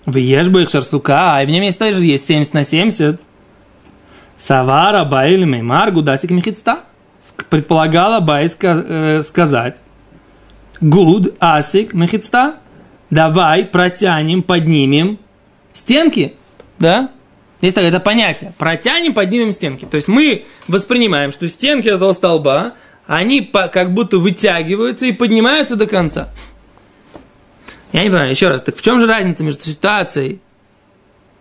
В 0.06 0.16
Ешбу 0.16 0.60
их 0.60 0.70
шарсука, 0.70 1.36
а 1.36 1.44
в 1.44 1.48
нем 1.48 1.62
есть 1.62 1.78
тоже 1.78 2.06
есть 2.06 2.26
70 2.26 2.54
на 2.54 2.62
70. 2.62 3.20
Савара 4.36 5.04
Баиль 5.04 5.44
Меймар 5.44 5.90
Гудасик 5.90 6.30
Михицта. 6.30 6.80
Предполагала 7.50 8.20
Бай 8.20 8.48
э, 8.48 9.22
сказать. 9.24 9.82
Гуд 10.80 11.34
Асик 11.40 11.92
Мехицта. 11.92 12.56
Давай 13.10 13.64
протянем, 13.64 14.44
поднимем 14.44 15.18
стенки. 15.72 16.34
Да? 16.78 17.10
Есть 17.60 17.74
такое 17.74 17.88
это 17.88 17.98
понятие. 17.98 18.52
Протянем, 18.58 19.12
поднимем 19.12 19.50
стенки. 19.50 19.86
То 19.86 19.96
есть 19.96 20.06
мы 20.06 20.44
воспринимаем, 20.68 21.32
что 21.32 21.48
стенки 21.48 21.88
этого 21.88 22.12
столба, 22.12 22.74
они 23.06 23.40
как 23.40 23.92
будто 23.92 24.18
вытягиваются 24.18 25.06
и 25.06 25.12
поднимаются 25.12 25.74
до 25.74 25.86
конца. 25.86 26.28
Я 27.92 28.02
не 28.02 28.08
понимаю, 28.08 28.30
еще 28.30 28.48
раз, 28.48 28.62
так 28.62 28.76
в 28.76 28.82
чем 28.82 29.00
же 29.00 29.06
разница 29.06 29.44
между 29.44 29.62
ситуацией 29.62 30.40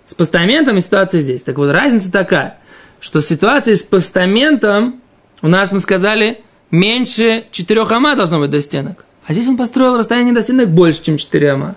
с 0.06 0.14
постаментом 0.14 0.78
и 0.78 0.82
ситуацией 0.82 1.24
здесь? 1.24 1.44
Так 1.44 1.58
вот, 1.58 1.72
разница 1.72 2.12
такая, 2.12 2.60
что 3.00 3.22
ситуация 3.22 3.76
с 3.76 3.84
постаментом 3.84 5.02
у 5.42 5.48
нас, 5.48 5.72
мы 5.72 5.80
сказали, 5.80 6.44
меньше 6.72 7.46
4 7.52 7.82
ама 7.82 8.16
должно 8.16 8.40
быть 8.40 8.52
до 8.52 8.62
стенок. 8.62 9.06
А 9.26 9.34
здесь 9.34 9.48
он 9.48 9.58
построил 9.58 9.98
расстояние 9.98 10.34
до 10.34 10.42
стенок 10.42 10.70
больше, 10.70 11.02
чем 11.02 11.18
4 11.18 11.52
ама. 11.52 11.76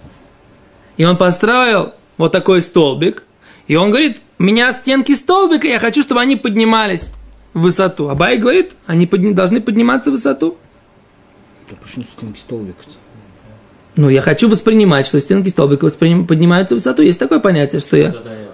И 0.97 1.05
он 1.05 1.17
построил 1.17 1.93
вот 2.19 2.33
такой 2.33 2.61
столбик, 2.61 3.25
и 3.67 3.77
он 3.77 3.91
говорит, 3.91 4.21
у 4.39 4.43
меня 4.43 4.73
стенки 4.73 5.15
столбика, 5.15 5.67
я 5.67 5.79
хочу, 5.79 6.03
чтобы 6.03 6.21
они 6.21 6.37
поднимались 6.37 7.13
в 7.55 7.63
высоту. 7.63 8.09
А 8.09 8.15
Бай 8.15 8.39
говорит, 8.39 8.75
они 8.87 9.07
подни- 9.07 9.33
должны 9.33 9.61
подниматься 9.61 10.11
в 10.11 10.15
высоту. 10.15 10.59
Да 11.71 11.77
почему 11.83 12.05
стенки 12.05 12.39
столбика-то? 12.39 12.93
Ну, 13.99 14.09
я 14.09 14.21
хочу 14.21 14.49
воспринимать, 14.49 15.07
что 15.07 15.21
стенки 15.21 15.49
столбика 15.49 15.85
восприним... 15.87 16.25
поднимаются 16.25 16.77
в 16.77 16.79
высоту. 16.79 17.03
Есть 17.03 17.19
такое 17.19 17.41
понятие, 17.41 17.81
что 17.81 17.97
я... 17.97 18.13
Задает. 18.13 18.51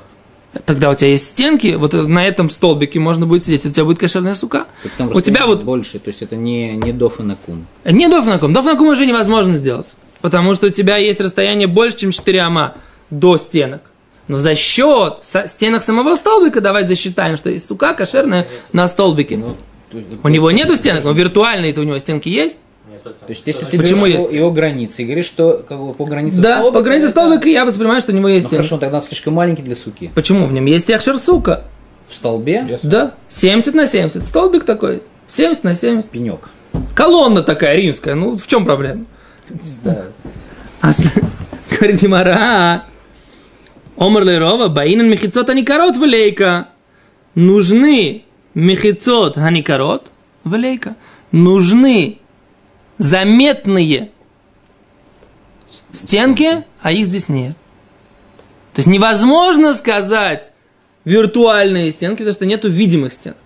Тогда 0.64 0.88
у 0.88 0.94
тебя 0.94 1.10
есть 1.10 1.26
стенки, 1.26 1.74
вот 1.74 1.92
на 1.92 2.24
этом 2.24 2.48
столбике 2.48 2.98
можно 2.98 3.26
будет 3.26 3.44
сидеть, 3.44 3.66
у 3.66 3.70
тебя 3.70 3.84
будет 3.84 3.98
кошерная 3.98 4.32
сука. 4.32 4.64
У 4.98 5.20
тебя 5.20 5.46
вот 5.46 5.64
больше, 5.64 5.98
то 5.98 6.08
есть 6.08 6.22
это 6.22 6.34
не, 6.36 6.72
не 6.76 6.92
доф 6.94 7.20
и 7.20 7.24
накум. 7.24 7.66
не 7.84 8.08
дофнаком. 8.08 8.54
Дофнаком 8.54 8.86
уже 8.86 9.04
невозможно 9.04 9.58
сделать. 9.58 9.94
Потому 10.22 10.54
что 10.54 10.68
у 10.68 10.70
тебя 10.70 10.96
есть 10.96 11.20
расстояние 11.20 11.66
больше, 11.66 11.98
чем 11.98 12.12
4 12.12 12.40
ама 12.40 12.74
до 13.10 13.36
стенок. 13.36 13.82
Но 14.28 14.38
за 14.38 14.54
счет 14.54 15.18
со- 15.20 15.46
стенок 15.46 15.82
самого 15.82 16.14
столбика 16.14 16.62
давай 16.62 16.86
засчитаем, 16.86 17.36
что 17.36 17.50
есть 17.50 17.68
сука 17.68 17.92
кошерная 17.92 18.46
на 18.72 18.88
столбике. 18.88 19.36
Ну, 19.36 19.56
то, 19.90 19.98
У 20.22 20.28
него 20.28 20.50
нету 20.52 20.74
стенок, 20.76 21.04
но 21.04 21.12
виртуальные-то 21.12 21.82
у 21.82 21.84
него 21.84 21.98
стенки 21.98 22.30
есть. 22.30 22.58
То 23.04 23.26
есть 23.28 23.46
если 23.46 23.66
ты 23.66 23.78
Почему 23.78 24.06
есть? 24.06 24.32
его, 24.32 24.50
границы 24.50 25.02
и 25.02 25.04
говоришь, 25.04 25.26
что 25.26 25.64
как 25.68 25.78
бы, 25.78 25.92
по 25.92 26.04
границе 26.06 26.40
Да, 26.40 26.58
столбика 26.58 26.78
по 26.78 26.82
границе 26.82 27.08
столбика 27.10 27.48
я 27.48 27.64
воспринимаю, 27.64 28.00
что 28.00 28.12
у 28.12 28.14
него 28.14 28.28
есть 28.28 28.46
Ну 28.50 28.56
хорошо, 28.56 28.78
тогда 28.78 28.98
он 28.98 29.02
слишком 29.04 29.34
маленький 29.34 29.62
для 29.62 29.76
суки. 29.76 30.10
Почему? 30.14 30.46
В 30.46 30.52
нем 30.52 30.64
есть 30.66 30.88
яхшер 30.88 31.18
сука. 31.18 31.64
В 32.08 32.14
столбе 32.14 32.78
Да, 32.82 33.14
70 33.28 33.74
на 33.74 33.86
70. 33.86 34.22
Столбик 34.22 34.64
такой. 34.64 35.02
70 35.26 35.64
на 35.64 35.74
70. 35.74 36.10
пенек. 36.10 36.50
Колонна 36.94 37.42
такая 37.42 37.76
римская. 37.76 38.14
Ну, 38.14 38.36
в 38.36 38.46
чем 38.46 38.64
проблема? 38.64 39.04
А 40.80 40.92
Говорит 41.70 42.00
Гимара. 42.00 42.84
Омар 43.96 44.24
Лерова, 44.24 44.68
Баинан 44.68 45.08
Мехицот 45.08 45.48
Аникарот 45.48 45.96
Валейка. 45.96 46.68
Нужны 47.34 48.24
Мехицот 48.54 49.36
Аникарот 49.38 50.08
Валейка. 50.42 50.96
Нужны 51.32 52.18
заметные 52.98 54.10
стенки, 55.92 56.64
а 56.80 56.92
их 56.92 57.06
здесь 57.06 57.28
нет. 57.28 57.56
То 58.72 58.80
есть 58.80 58.88
невозможно 58.88 59.74
сказать 59.74 60.52
виртуальные 61.04 61.90
стенки, 61.90 62.18
потому 62.18 62.32
что 62.34 62.46
нету 62.46 62.68
видимых 62.68 63.12
стенок. 63.12 63.38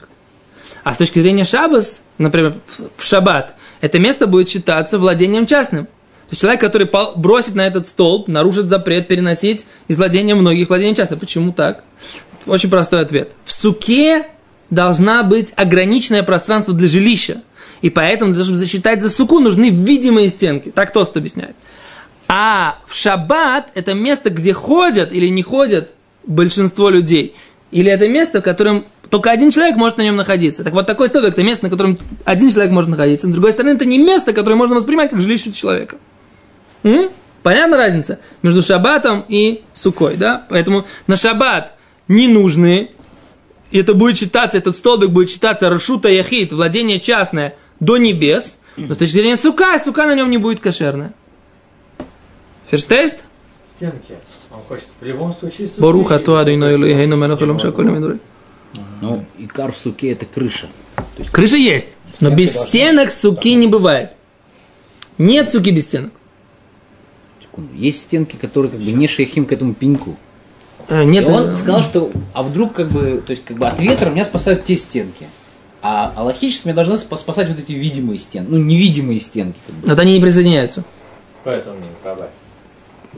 А 0.84 0.94
с 0.94 0.98
точки 0.98 1.20
зрения 1.20 1.44
шабас, 1.44 2.02
например, 2.18 2.54
в- 2.96 3.04
шаббат, 3.04 3.54
это 3.80 3.98
место 3.98 4.26
будет 4.26 4.48
считаться 4.48 4.98
владением 4.98 5.46
частным. 5.46 5.86
То 5.86 6.32
есть 6.32 6.40
человек, 6.40 6.60
который 6.60 6.88
бросит 7.16 7.54
на 7.54 7.66
этот 7.66 7.86
столб, 7.88 8.28
нарушит 8.28 8.68
запрет 8.68 9.08
переносить 9.08 9.66
из 9.88 9.96
владения 9.96 10.34
многих 10.34 10.68
владений 10.68 10.94
частных. 10.94 11.20
Почему 11.20 11.52
так? 11.52 11.84
Очень 12.46 12.70
простой 12.70 13.00
ответ. 13.00 13.32
В 13.44 13.52
суке 13.52 14.26
должна 14.70 15.22
быть 15.22 15.52
ограниченное 15.56 16.22
пространство 16.22 16.74
для 16.74 16.88
жилища. 16.88 17.42
И 17.82 17.90
поэтому, 17.90 18.32
для 18.32 18.38
того, 18.38 18.44
чтобы 18.44 18.58
засчитать 18.58 19.02
за 19.02 19.11
суку, 19.11 19.38
нужны 19.38 19.70
видимые 19.70 20.28
стенки. 20.28 20.70
Так 20.70 20.92
Тост 20.92 21.16
объясняет. 21.16 21.56
А 22.28 22.78
в 22.87 22.94
шаббат 22.94 23.70
это 23.75 23.94
место, 23.94 24.30
где 24.30 24.52
ходят 24.52 25.12
или 25.12 25.28
не 25.28 25.42
ходят 25.42 25.90
большинство 26.26 26.90
людей. 26.90 27.35
Или 27.70 27.90
это 27.90 28.08
место, 28.08 28.40
в 28.40 28.44
котором 28.44 28.85
только 29.11 29.30
один 29.30 29.50
человек 29.50 29.76
может 29.76 29.97
на 29.97 30.02
нем 30.02 30.16
находиться. 30.16 30.64
Так 30.64 30.75
вот, 30.75 30.87
такой 30.87 31.08
столбик– 31.08 31.30
это 31.32 31.42
место, 31.42 31.64
на 31.64 31.70
котором 31.70 31.99
один 32.25 32.50
человек 32.50 32.73
может 32.73 32.90
находиться. 32.90 33.26
С 33.26 33.30
другой 33.30 33.52
стороны, 33.52 33.75
это 33.75 33.87
не 33.87 33.99
место, 33.99 34.32
которое 34.32 34.56
можно 34.56 34.75
воспринимать 34.75 35.11
как 35.11 35.20
жилище 35.20 35.52
человека. 35.52 35.97
М? 36.82 37.11
Понятна 37.42 37.76
разница 37.76 38.18
между 38.42 38.62
шаббатом 38.62 39.25
и 39.28 39.62
сукой, 39.73 40.16
да? 40.16 40.44
Поэтому 40.50 40.85
на 41.06 41.16
шаббат 41.16 41.75
не 42.08 42.28
нужны, 42.28 42.90
и 43.70 43.78
это 43.78 43.94
будет 43.94 44.18
считаться, 44.18 44.58
этот 44.58 44.76
столбик 44.76 45.11
будет 45.11 45.30
считаться 45.30 45.70
Рашута 45.70 46.08
Яхид, 46.08 46.52
владение 46.52 47.00
частное, 47.00 47.54
до 47.80 47.97
небес. 47.97 48.58
Но 48.76 48.94
с 48.94 48.99
точки 48.99 49.14
зрения 49.14 49.37
сука, 49.37 49.78
сука 49.78 50.06
на 50.06 50.14
нем 50.14 50.30
не 50.30 50.38
будет 50.38 50.61
кошерная. 50.61 51.12
Ферштест? 52.70 53.25
Стенки. 53.68 54.14
Он 54.50 54.62
хочет 54.62 54.88
в 55.00 55.04
любом 55.04 55.32
случае... 55.32 55.68
суки 55.68 55.80
Боруха 55.80 56.16
или 56.16 56.25
туаду 56.25 56.54
иной 56.54 56.73
чтобы 56.73 56.88
Элохейну 56.88 57.16
стенки 57.16 57.16
мелаху 57.16 57.44
лом 57.44 57.58
не 57.58 57.61
шаколем 57.61 57.94
мидурей. 57.94 58.20
Ну, 59.00 59.25
икар 59.38 59.73
в 59.73 59.76
суке 59.76 60.12
это 60.12 60.26
крыша. 60.26 60.68
То 60.97 61.02
есть 61.23 61.30
Крыша 61.30 61.56
есть, 61.56 61.97
но 62.20 62.30
без 62.30 62.54
должны- 62.54 62.68
стенок 62.68 63.11
суки 63.11 63.54
не 63.54 63.66
бывает. 63.66 64.12
Нет 65.16 65.50
суки 65.50 65.70
без 65.70 65.85
стенок. 65.85 66.12
секунду, 67.40 67.75
есть 67.75 68.02
стенки, 68.02 68.37
которые 68.37 68.70
как 68.70 68.80
бы 68.80 68.92
не 68.92 69.08
шейхим 69.08 69.47
к 69.47 69.52
этому 69.52 69.75
пеньку. 69.75 70.16
И 70.88 71.04
Нет, 71.04 71.26
он 71.28 71.49
э, 71.49 71.56
сказал, 71.56 71.82
что 71.82 72.11
а 72.32 72.42
вдруг 72.42 72.73
как 72.73 72.88
бы, 72.88 73.23
то 73.25 73.30
есть 73.32 73.44
как 73.44 73.58
бы 73.58 73.66
от 73.66 73.78
ветра 73.78 74.11
меня 74.11 74.25
спасают 74.25 74.64
те 74.64 74.76
стенки. 74.76 75.26
А, 75.80 76.12
а 76.16 76.25
логически 76.25 76.66
меня 76.66 76.75
должны 76.75 76.94
спа- 76.94 77.16
спасать 77.16 77.49
вот 77.49 77.58
эти 77.58 77.73
видимые 77.73 78.18
стенки, 78.18 78.49
ну 78.50 78.58
невидимые 78.58 79.20
стенки. 79.20 79.58
Как 79.66 79.75
бы. 79.76 79.88
вот 79.88 79.99
они 79.99 80.14
не 80.14 80.20
присоединяются. 80.20 80.82
Поэтому 81.44 81.76
мне 81.78 81.88
не 81.88 81.94
пробавь. 82.02 82.30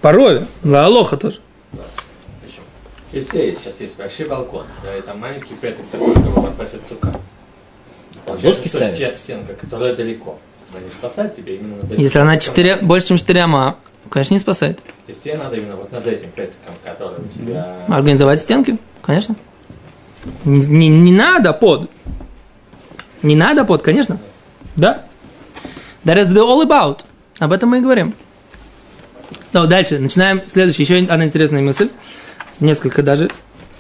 По 0.03 0.13
рове, 0.13 0.47
да, 0.63 0.85
алоха 0.87 1.17
тоже. 1.17 1.41
Почему? 1.73 2.65
Если 3.13 3.39
есть, 3.39 3.63
сейчас 3.63 3.81
есть 3.81 3.97
большой 3.99 4.27
балкон, 4.29 4.65
да, 4.85 4.97
и 4.97 5.01
там 5.01 5.19
маленький 5.21 5.55
пяток 5.55 5.87
такой, 5.91 6.15
кого 6.15 6.43
подпасет 6.43 6.87
сука. 6.87 7.15
Получается, 8.27 8.63
Доски 8.63 8.77
ставят? 8.77 9.19
стенка, 9.19 9.55
которая 9.55 9.97
далеко. 9.97 10.39
Она 10.73 10.83
не 10.85 10.91
спасает 10.91 11.35
тебе 11.35 11.57
именно 11.57 11.77
над 11.77 11.91
этим 11.91 12.01
Если 12.03 12.19
она 12.19 12.35
пятаком. 12.37 12.55
4, 12.57 12.77
больше, 12.77 13.07
чем 13.09 13.17
4 13.17 13.41
ама, 13.41 13.77
конечно, 14.11 14.35
не 14.35 14.41
спасает. 14.41 14.77
То 14.77 14.83
есть 15.09 15.23
тебе 15.23 15.37
надо 15.37 15.57
именно 15.57 15.77
вот 15.77 15.91
над 15.91 16.07
этим 16.07 16.31
пятаком, 16.31 16.75
который 16.85 17.25
у 17.25 17.29
тебя... 17.29 17.79
Организовать 17.89 18.41
стенки, 18.41 18.79
конечно. 19.03 19.35
Не, 20.45 20.61
не- 20.69 20.89
не 20.89 21.13
надо 21.13 21.53
под. 21.53 21.91
Не 23.23 23.37
надо 23.37 23.65
под, 23.65 23.83
конечно. 23.83 24.19
Да. 24.77 25.05
That 26.05 26.17
is 26.17 26.29
the 26.29 26.41
all 26.41 26.67
about. 26.67 27.01
Об 27.39 27.53
этом 27.53 27.71
мы 27.71 27.79
и 27.79 27.81
говорим. 27.81 28.15
Ну, 29.53 29.67
дальше. 29.67 29.99
Начинаем 29.99 30.41
следующий. 30.47 30.83
Еще 30.83 30.99
одна 30.99 31.25
интересная 31.25 31.63
мысль. 31.63 31.91
Несколько 32.61 33.03
даже. 33.03 33.31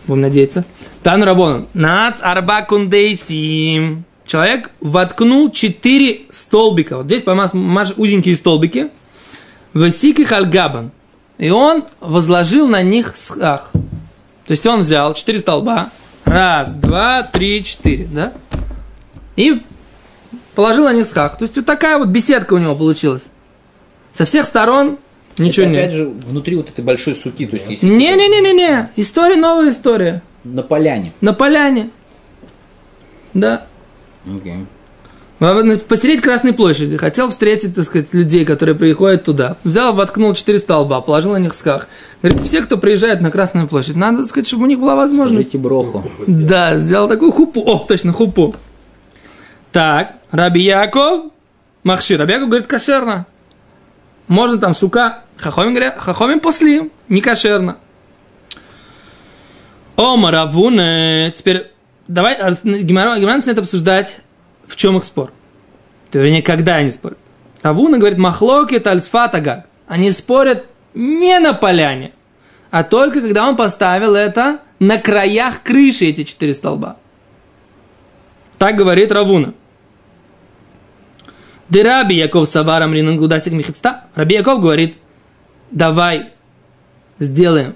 Будем 0.07 0.23
надеяться. 0.23 0.65
Тану 1.03 1.25
Рабону. 1.25 1.67
Нац 1.75 2.21
арба 2.23 2.63
кундейсим. 2.63 4.05
Человек 4.27 4.71
воткнул 4.81 5.51
четыре 5.51 6.23
столбика. 6.31 6.99
Вот 6.99 7.07
здесь, 7.07 7.23
по-моему, 7.23 7.85
узенькие 7.97 8.37
столбики. 8.37 8.91
Васики 9.73 10.23
хальгабан. 10.23 10.91
И 11.39 11.51
он 11.51 11.85
возложил 12.01 12.69
на 12.69 12.83
них 12.83 13.17
схах. 13.17 13.71
То 13.73 14.53
есть 14.53 14.67
он 14.67 14.81
взял 14.81 15.15
четыре 15.15 15.39
столба. 15.39 15.91
Раз, 16.25 16.73
два, 16.73 17.23
три, 17.23 17.65
четыре, 17.65 18.07
да? 18.11 18.33
И 19.37 19.63
положил 20.55 20.85
на 20.85 20.93
них 20.93 21.07
схах. 21.07 21.39
То 21.39 21.45
есть 21.45 21.57
вот 21.57 21.67
такая 21.67 21.99
вот 21.99 22.09
беседка 22.09 22.55
у 22.55 22.59
него 22.59 22.75
получилась. 22.75 23.27
Со 24.13 24.25
всех 24.25 24.45
сторон 24.47 24.99
ничего 25.39 25.67
это, 25.67 25.73
нет. 25.73 25.83
опять 25.85 25.95
же 25.95 26.07
внутри 26.07 26.57
вот 26.57 26.69
этой 26.69 26.85
большой 26.85 27.15
суки, 27.15 27.47
то 27.47 27.57
есть 27.57 27.67
если 27.69 27.87
Не-не-не-не-не. 27.87 28.91
История, 28.97 29.37
новая 29.37 29.71
история. 29.71 30.23
на 30.45 30.63
поляне. 30.63 31.13
На 31.21 31.33
поляне. 31.33 31.91
Да. 33.35 33.67
Окей. 34.27 34.67
Посередине 35.39 36.21
Красной 36.21 36.53
площади. 36.53 36.99
Хотел 36.99 37.31
встретить, 37.31 37.75
так 37.75 37.85
сказать, 37.85 38.13
людей, 38.13 38.45
которые 38.45 38.75
приходят 38.75 39.25
туда. 39.25 39.57
Взял, 39.65 39.95
воткнул 39.95 40.35
четыре 40.35 40.59
столба, 40.59 41.01
положил 41.01 41.33
на 41.33 41.39
них 41.39 41.55
сках. 41.55 41.89
Говорит, 42.21 42.43
все, 42.43 42.61
кто 42.61 42.77
приезжает 42.77 43.23
на 43.23 43.31
Красную 43.31 43.67
площадь, 43.67 43.97
надо, 43.97 44.19
так 44.19 44.27
сказать, 44.27 44.47
чтобы 44.47 44.65
у 44.65 44.67
них 44.67 44.79
была 44.79 44.97
возможность. 44.97 45.49
Скажите 45.49 45.59
броху. 45.59 46.05
Да, 46.27 46.77
сделал 46.77 47.09
такую 47.09 47.33
хупу. 47.33 47.63
О, 47.65 47.79
точно, 47.79 48.13
хупу. 48.13 48.55
Так, 49.73 50.15
Раби 50.31 50.62
Яков, 50.62 51.33
Махши. 51.85 52.17
Раби 52.17 52.33
Яков 52.35 52.49
говорит, 52.49 52.67
кошерно. 52.67 53.27
Можно 54.29 54.59
там 54.59 54.75
сука. 54.75 55.25
Хахомим 55.37 55.75
говорят, 55.75 55.99
хахомим 55.99 56.41
после, 56.41 56.91
не 57.09 57.21
кошерно. 57.21 57.79
О, 59.97 60.17
Маравуне. 60.17 61.33
Теперь 61.33 61.71
давай, 62.09 62.35
а, 62.35 62.53
Гимара 62.53 63.19
Гимара 63.19 63.37
начинает 63.37 63.59
обсуждать, 63.59 64.19
в 64.67 64.77
чем 64.77 64.97
их 64.99 65.05
спор. 65.05 65.33
Вернее, 66.12 66.43
когда 66.43 66.77
они 66.77 66.91
спорят. 66.91 67.19
Равуна 67.62 67.99
говорит, 67.99 68.19
махлоки 68.19 68.79
тальсфатага. 68.79 69.67
Они 69.87 70.11
спорят 70.11 70.67
не 70.95 71.39
на 71.39 71.53
поляне, 71.53 72.12
а 72.71 72.85
только 72.85 73.21
когда 73.21 73.49
он 73.49 73.57
поставил 73.57 74.15
это 74.15 74.61
на 74.79 74.99
краях 74.99 75.62
крыши, 75.62 76.07
эти 76.07 76.25
четыре 76.25 76.55
столба. 76.55 76.97
Так 78.59 78.77
говорит 78.77 79.12
Равуна. 79.12 79.55
Дераби 81.71 82.15
Яков 82.15 82.49
Саварам 82.49 82.93
Ринангудасик 82.93 83.53
Михицта. 83.53 84.05
Раби 84.15 84.35
Яков 84.35 84.61
говорит, 84.61 84.95
давай 85.71 86.31
сделаем, 87.21 87.75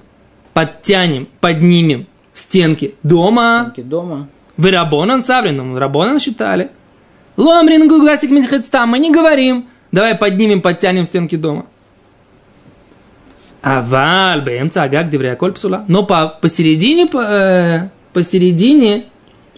подтянем, 0.52 1.28
поднимем 1.40 2.06
стенки 2.32 2.94
дома. 3.02 3.70
Стенки 3.72 3.88
дома. 3.88 4.28
Вы 4.56 4.70
Рабонан 4.70 5.22
Саврин, 5.22 5.56
ну, 5.56 5.78
Рабонан 5.78 6.18
считали. 6.18 6.70
Лом 7.36 7.68
Рингудасик 7.68 8.30
Михицта. 8.30 8.86
Мы 8.86 8.98
не 8.98 9.10
говорим, 9.10 9.68
давай 9.90 10.14
поднимем, 10.14 10.60
подтянем 10.60 11.04
стенки 11.04 11.36
дома. 11.36 11.66
Аваль, 13.62 14.42
БМЦ, 14.42 14.76
Агак, 14.76 15.08
Деврия, 15.08 15.36
Коль, 15.36 15.52
Псула. 15.52 15.84
Но 15.88 16.04
по, 16.04 16.28
посередине, 16.28 17.06
по, 17.06 17.18
э, 17.18 17.88
посередине 18.12 19.06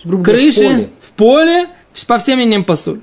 говоря, 0.05 0.23
в 0.23 0.25
крыши, 0.25 0.61
поле. 0.61 0.91
в 1.01 1.11
поле, 1.13 1.67
по 2.07 2.19
всем 2.19 2.37
мнениям 2.39 2.65
пасуль. 2.65 3.01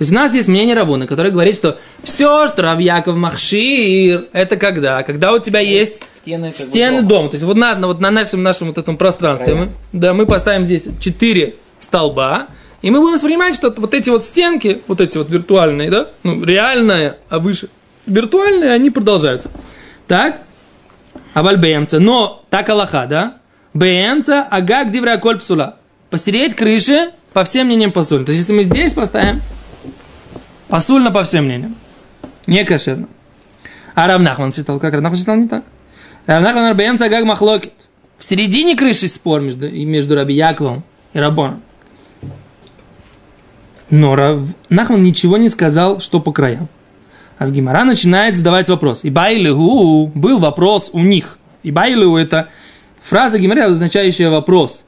То 0.00 0.04
есть 0.04 0.12
у 0.12 0.14
нас 0.14 0.34
есть 0.34 0.48
мнение 0.48 0.74
Равуна, 0.74 1.06
который 1.06 1.30
говорит, 1.30 1.54
что 1.54 1.76
все, 2.02 2.48
что 2.48 2.62
Рав 2.62 2.80
Яков 2.80 3.16
Махшир, 3.16 4.28
это 4.32 4.56
когда? 4.56 5.02
Когда 5.02 5.30
у 5.30 5.38
тебя 5.38 5.60
есть 5.60 6.00
Стены, 6.22 6.52
как 6.52 6.58
бы 6.58 6.70
стены 6.70 6.96
дома. 7.02 7.08
дома. 7.08 7.28
То 7.28 7.34
есть 7.34 7.44
вот 7.44 7.56
на, 7.58 7.74
вот 7.76 8.00
на 8.00 8.10
нашем, 8.10 8.42
нашем 8.42 8.68
вот 8.68 8.78
этом 8.78 8.96
пространстве 8.96 9.54
мы, 9.54 9.68
да, 9.92 10.14
мы 10.14 10.24
поставим 10.24 10.64
здесь 10.64 10.86
четыре 11.00 11.54
столба, 11.80 12.46
и 12.80 12.90
мы 12.90 13.00
будем 13.00 13.12
воспринимать, 13.12 13.54
что 13.54 13.74
вот 13.76 13.92
эти 13.92 14.08
вот 14.08 14.24
стенки, 14.24 14.80
вот 14.86 15.02
эти 15.02 15.18
вот 15.18 15.28
виртуальные, 15.28 15.90
да, 15.90 16.06
ну, 16.22 16.42
реальные, 16.42 17.16
а 17.28 17.38
выше 17.38 17.68
виртуальные, 18.06 18.72
они 18.72 18.88
продолжаются. 18.88 19.50
Так? 20.06 20.38
Аваль 21.34 21.58
бемца. 21.58 22.00
Но 22.00 22.42
так 22.48 22.70
Аллаха, 22.70 23.04
да? 23.04 23.34
Бемца, 23.74 24.46
агак 24.50 24.90
дивра 24.90 25.18
псула. 25.18 25.76
Посереть 26.08 26.56
крыши 26.56 27.10
по 27.34 27.44
всем 27.44 27.66
мнениям 27.66 27.92
посуль. 27.92 28.24
То 28.24 28.32
есть, 28.32 28.40
если 28.40 28.54
мы 28.54 28.62
здесь 28.62 28.94
поставим, 28.94 29.42
посульно 30.70 31.10
по 31.10 31.24
всем 31.24 31.44
мнениям. 31.44 31.74
Не 32.46 32.64
кошерно. 32.64 33.08
А 33.94 34.06
Равнахман 34.06 34.52
считал, 34.52 34.80
как 34.80 34.94
Равнахман 34.94 35.18
считал 35.18 35.36
не 35.36 35.48
так. 35.48 35.64
Равнахман 36.26 36.76
бемца 36.76 37.06
агак 37.06 37.24
махлокит. 37.24 37.72
В 38.16 38.24
середине 38.24 38.76
крыши 38.76 39.08
спор 39.08 39.40
между, 39.40 39.68
между 39.70 40.14
Раби 40.14 40.34
Яковом 40.34 40.84
и 41.12 41.18
Рабоном. 41.18 41.62
Но 43.90 44.14
Рав 44.14 44.40
Нахман 44.68 45.02
ничего 45.02 45.36
не 45.36 45.48
сказал, 45.48 46.00
что 46.00 46.20
по 46.20 46.32
краям. 46.32 46.68
А 47.38 47.46
с 47.46 47.52
Гимара 47.52 47.84
начинает 47.84 48.36
задавать 48.36 48.68
вопрос. 48.68 49.04
И 49.04 49.10
байлигу 49.10 50.06
был 50.14 50.38
вопрос 50.38 50.90
у 50.92 51.00
них. 51.00 51.38
И 51.62 51.70
байлигу 51.70 52.16
это 52.16 52.48
фраза 53.02 53.38
Гимара, 53.38 53.66
означающая 53.66 54.30
вопрос 54.30 54.84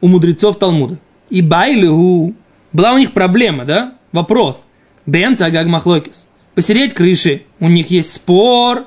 у 0.00 0.08
мудрецов 0.08 0.58
Талмуда. 0.58 0.98
И 1.30 1.40
байлигу 1.40 2.34
была 2.72 2.92
у 2.92 2.98
них 2.98 3.12
проблема, 3.12 3.64
да? 3.64 3.94
Вопрос. 4.10 4.66
Бемца 5.06 5.46
агаг 5.46 5.66
махлокис. 5.66 6.26
Посереть 6.54 6.94
крыши. 6.94 7.42
У 7.58 7.68
них 7.68 7.90
есть 7.90 8.12
спор. 8.12 8.86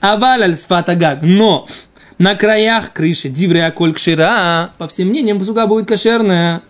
Аваль 0.00 0.42
аль. 0.42 1.18
Но 1.22 1.68
на 2.18 2.34
краях 2.34 2.92
крыши 2.92 3.28
диврея 3.28 3.70
коль 3.70 3.92
кшира, 3.92 4.70
по 4.78 4.88
всем 4.88 5.08
мнениям, 5.08 5.38
пасука 5.38 5.66
будет 5.66 5.86
кошерная. 5.86 6.62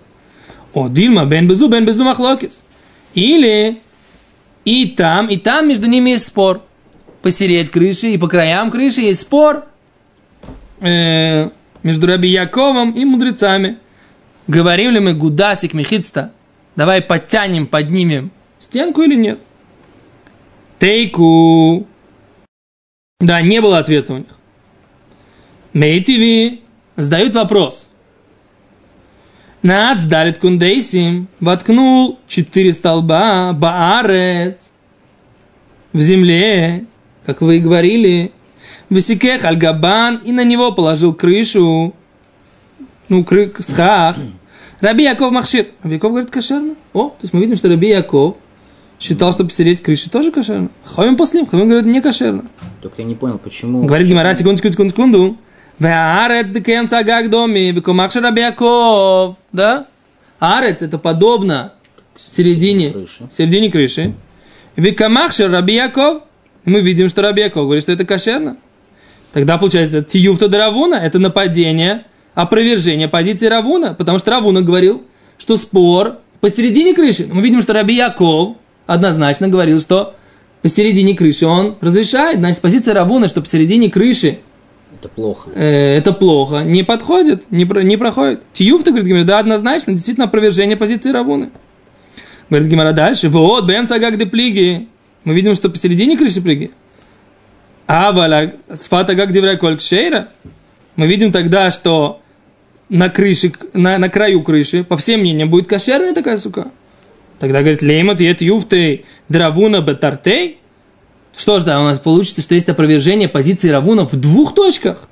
О, 0.75 0.89
дильма 0.89 1.25
бен 1.25 1.49
безу, 1.49 1.69
бен 1.69 1.85
безу 1.85 2.05
махлокис. 2.05 2.63
Или 3.15 3.79
и 4.65 4.87
там, 4.87 5.29
и 5.29 5.37
там 5.37 5.69
между 5.69 5.87
ними 5.87 6.11
есть 6.11 6.27
спор. 6.27 6.63
Посереть 7.23 7.71
крыши 7.71 8.09
и 8.09 8.19
по 8.19 8.29
краям 8.29 8.71
крыши 8.71 9.01
есть 9.01 9.21
спор 9.21 9.65
э, 10.81 11.49
между 11.83 12.07
Раби 12.07 12.29
Яковом 12.29 12.93
и 12.93 13.05
мудрецами. 13.05 13.79
Говорим 14.49 14.91
ли 14.91 15.01
мы 15.01 15.15
гудасик 15.15 15.73
мехицта? 15.73 16.33
Давай 16.75 17.01
подтянем, 17.01 17.67
поднимем 17.67 18.33
стенку 18.73 19.02
или 19.02 19.17
нет? 19.17 19.38
Тейку. 20.79 21.87
Да, 23.21 23.43
не 23.43 23.61
было 23.61 23.79
ответа 23.79 24.14
у 24.14 24.17
них. 24.17 24.26
Мейтиви 25.75 26.62
задают 26.97 27.35
вопрос. 27.35 27.88
Нац 29.62 30.05
далит 30.05 30.38
кундейсим 30.38 31.29
воткнул 31.38 32.19
четыре 32.26 32.73
столба 32.73 33.52
баарец 33.52 34.73
в 35.93 36.00
земле, 36.00 36.87
как 37.26 37.43
вы 37.43 37.59
и 37.59 37.61
говорили. 37.61 38.33
Высекех 38.88 39.45
альгабан 39.45 40.17
и 40.25 40.33
на 40.33 40.45
него 40.45 40.73
положил 40.73 41.12
крышу. 41.12 41.95
Ну, 43.11 43.25
кры, 43.25 43.52
схах. 43.61 44.17
Раби 44.81 45.05
Яков 45.05 45.31
Махшир. 45.31 45.67
Раби 45.83 45.97
Яков 45.97 46.11
говорит 46.12 46.31
кошерно. 46.31 46.75
О, 46.95 47.11
то 47.11 47.19
есть 47.21 47.35
мы 47.35 47.41
видим, 47.41 47.57
что 47.57 47.69
Раби 47.69 47.88
Яков 47.88 48.37
считал, 49.02 49.32
что 49.32 49.44
посереть 49.44 49.82
крыши 49.82 50.09
тоже 50.09 50.30
кошерно. 50.30 50.71
Хомим 50.85 51.16
послим, 51.16 51.47
Хомим 51.47 51.68
говорит 51.68 51.87
не 51.87 52.00
кошерно. 52.00 52.44
Только 52.80 53.02
я 53.02 53.09
не 53.09 53.16
понял, 53.16 53.38
почему... 53.38 53.85
Говорит 53.85 54.06
Гимара, 54.06 54.35
секунду, 54.35 54.62
секунду, 54.62 54.90
секунду. 54.90 55.37
Веарец 55.78 56.50
декем 56.50 56.88
цагак 56.88 57.28
доми, 57.28 57.73
бекомахша 57.73 58.21
Рабиаков. 58.21 59.37
Да? 59.50 59.87
Арец 60.38 60.82
это 60.82 60.99
подобно 60.99 61.73
середине, 62.17 62.91
Крыши. 62.91 63.28
середине 63.32 63.71
крыши. 63.71 64.15
Бекомахша 64.76 65.49
Рабиаков. 65.49 66.23
Мы 66.65 66.80
видим, 66.80 67.08
что 67.08 67.23
Рабиаков 67.23 67.65
говорит, 67.65 67.82
что 67.82 67.93
это 67.93 68.04
кошерно. 68.04 68.56
Тогда 69.32 69.58
получается, 69.58 70.02
тиюфта 70.02 70.49
Равуна 70.49 70.95
это 70.95 71.19
нападение, 71.19 72.04
опровержение 72.34 73.08
позиции 73.08 73.47
Равуна, 73.47 73.95
потому 73.95 74.19
что 74.19 74.30
Равуна 74.30 74.60
говорил, 74.60 75.02
что 75.38 75.56
спор 75.56 76.19
посередине 76.41 76.95
крыши. 76.95 77.28
Мы 77.32 77.43
видим, 77.43 77.62
что 77.62 77.73
Раби 77.73 77.95
Яков 77.95 78.56
однозначно 78.86 79.49
говорил, 79.49 79.80
что 79.80 80.14
посередине 80.62 81.14
крыши 81.16 81.47
он 81.47 81.76
разрешает. 81.80 82.38
Значит, 82.38 82.60
позиция 82.60 82.95
Равуна, 82.95 83.28
что 83.28 83.40
посередине 83.40 83.90
крыши 83.90 84.38
Это 84.99 85.08
плохо. 85.08 85.50
э, 85.54 85.97
это 85.97 86.12
плохо, 86.12 86.62
не 86.64 86.82
подходит, 86.82 87.50
не, 87.50 87.64
про- 87.64 87.82
не 87.82 87.97
проходит. 87.97 88.42
Тиюфта 88.52 88.90
говорит, 88.90 89.08
Гимара, 89.08 89.25
да, 89.25 89.38
однозначно, 89.40 89.92
действительно 89.92 90.26
опровержение 90.26 90.76
позиции 90.76 91.10
Равуны. 91.12 91.50
Говорит 92.50 92.68
Гимара 92.68 92.92
дальше, 92.92 93.28
вот, 93.28 93.64
бэм 93.66 93.86
цагак 93.88 94.18
де 94.18 94.26
плиги. 94.26 94.88
Мы 95.25 95.34
видим, 95.34 95.54
что 95.54 95.71
посередине 95.71 96.16
крыши 96.16 96.40
плиги. 96.42 96.71
А 97.86 98.12
валя 98.12 98.54
сфата 98.75 99.14
как 99.16 99.32
девря 99.32 99.56
коль 99.56 99.76
кшейра. 99.76 100.28
Мы 100.97 101.06
видим 101.06 101.32
тогда, 101.32 101.71
что 101.71 102.21
на 102.88 103.08
крыше, 103.08 103.52
на, 103.73 103.97
на 103.99 104.08
краю 104.08 104.42
крыши, 104.42 104.84
по 104.84 104.97
всем 104.97 105.21
мнениям, 105.21 105.49
будет 105.50 105.66
кошерная 105.66 106.12
такая 106.12 106.36
сука. 106.36 106.66
Тогда 107.43 107.59
говорит, 107.59 107.83
леймат 107.83 108.21
ет 108.21 108.41
юфтей 108.41 109.05
дравуна 109.28 109.81
бетартей. 109.81 110.59
Что 111.37 111.59
ж, 111.59 111.65
да, 111.65 111.81
у 111.81 111.83
нас 111.83 111.99
получится, 111.99 112.41
что 112.41 112.55
есть 112.55 112.69
опровержение 112.69 113.28
позиции 113.28 113.69
Равуна 113.69 114.07
в 114.07 114.15
двух 114.15 114.55
точках. 114.55 115.09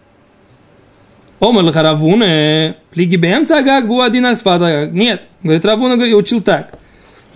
Омар 1.41 1.65
лха 1.65 1.83
Равуна, 1.83 2.77
плиги 2.93 3.17
бэм 3.17 3.49
цагак 3.49 3.89
бу 3.89 4.01
один 4.01 4.27
асфата. 4.27 4.89
Нет, 4.93 5.27
говорит, 5.43 5.65
Равуна 5.65 5.97
говорит, 5.97 6.15
учил 6.15 6.41
так, 6.41 6.79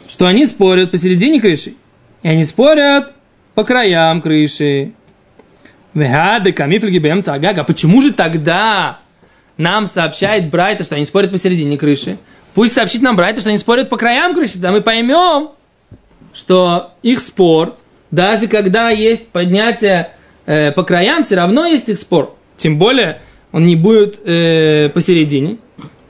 что 0.09 0.29
они 0.29 0.47
спорят 0.47 0.93
посередине 0.93 1.41
крыши, 1.41 1.75
и 2.23 2.29
они 2.29 2.45
спорят 2.45 3.15
по 3.57 3.65
краям 3.65 4.23
крыши. 4.23 4.93
Вегады 5.93 6.53
камифлиги 6.53 6.99
бэм 6.99 7.25
цагак. 7.25 7.59
А 7.59 7.65
почему 7.65 8.01
же 8.01 8.13
тогда 8.13 9.01
нам 9.57 9.89
сообщает 9.89 10.51
Брайта, 10.51 10.85
что 10.85 10.95
они 10.95 11.05
спорят 11.05 11.33
посередине 11.33 11.77
крыши? 11.77 12.17
Пусть 12.55 12.73
сообщит 12.73 13.03
нам 13.03 13.17
Брайта, 13.17 13.41
что 13.41 13.51
они 13.51 13.59
спорят 13.59 13.89
по 13.89 13.97
краям 13.97 14.35
крыши, 14.35 14.55
тогда 14.55 14.71
мы 14.71 14.81
поймем, 14.81 15.51
что 16.33 16.93
их 17.03 17.21
спор, 17.21 17.77
даже 18.11 18.47
когда 18.47 18.91
есть 18.91 19.29
поднятие 19.29 20.11
э, 20.47 20.71
по 20.73 20.85
краям, 20.85 21.25
все 21.25 21.35
равно 21.35 21.67
есть 21.67 21.89
их 21.89 21.99
спор. 21.99 22.37
Тем 22.57 22.79
более, 22.79 23.21
он 23.51 23.67
не 23.67 23.75
будет 23.75 24.21
э, 24.25 24.89
посередине. 24.95 25.59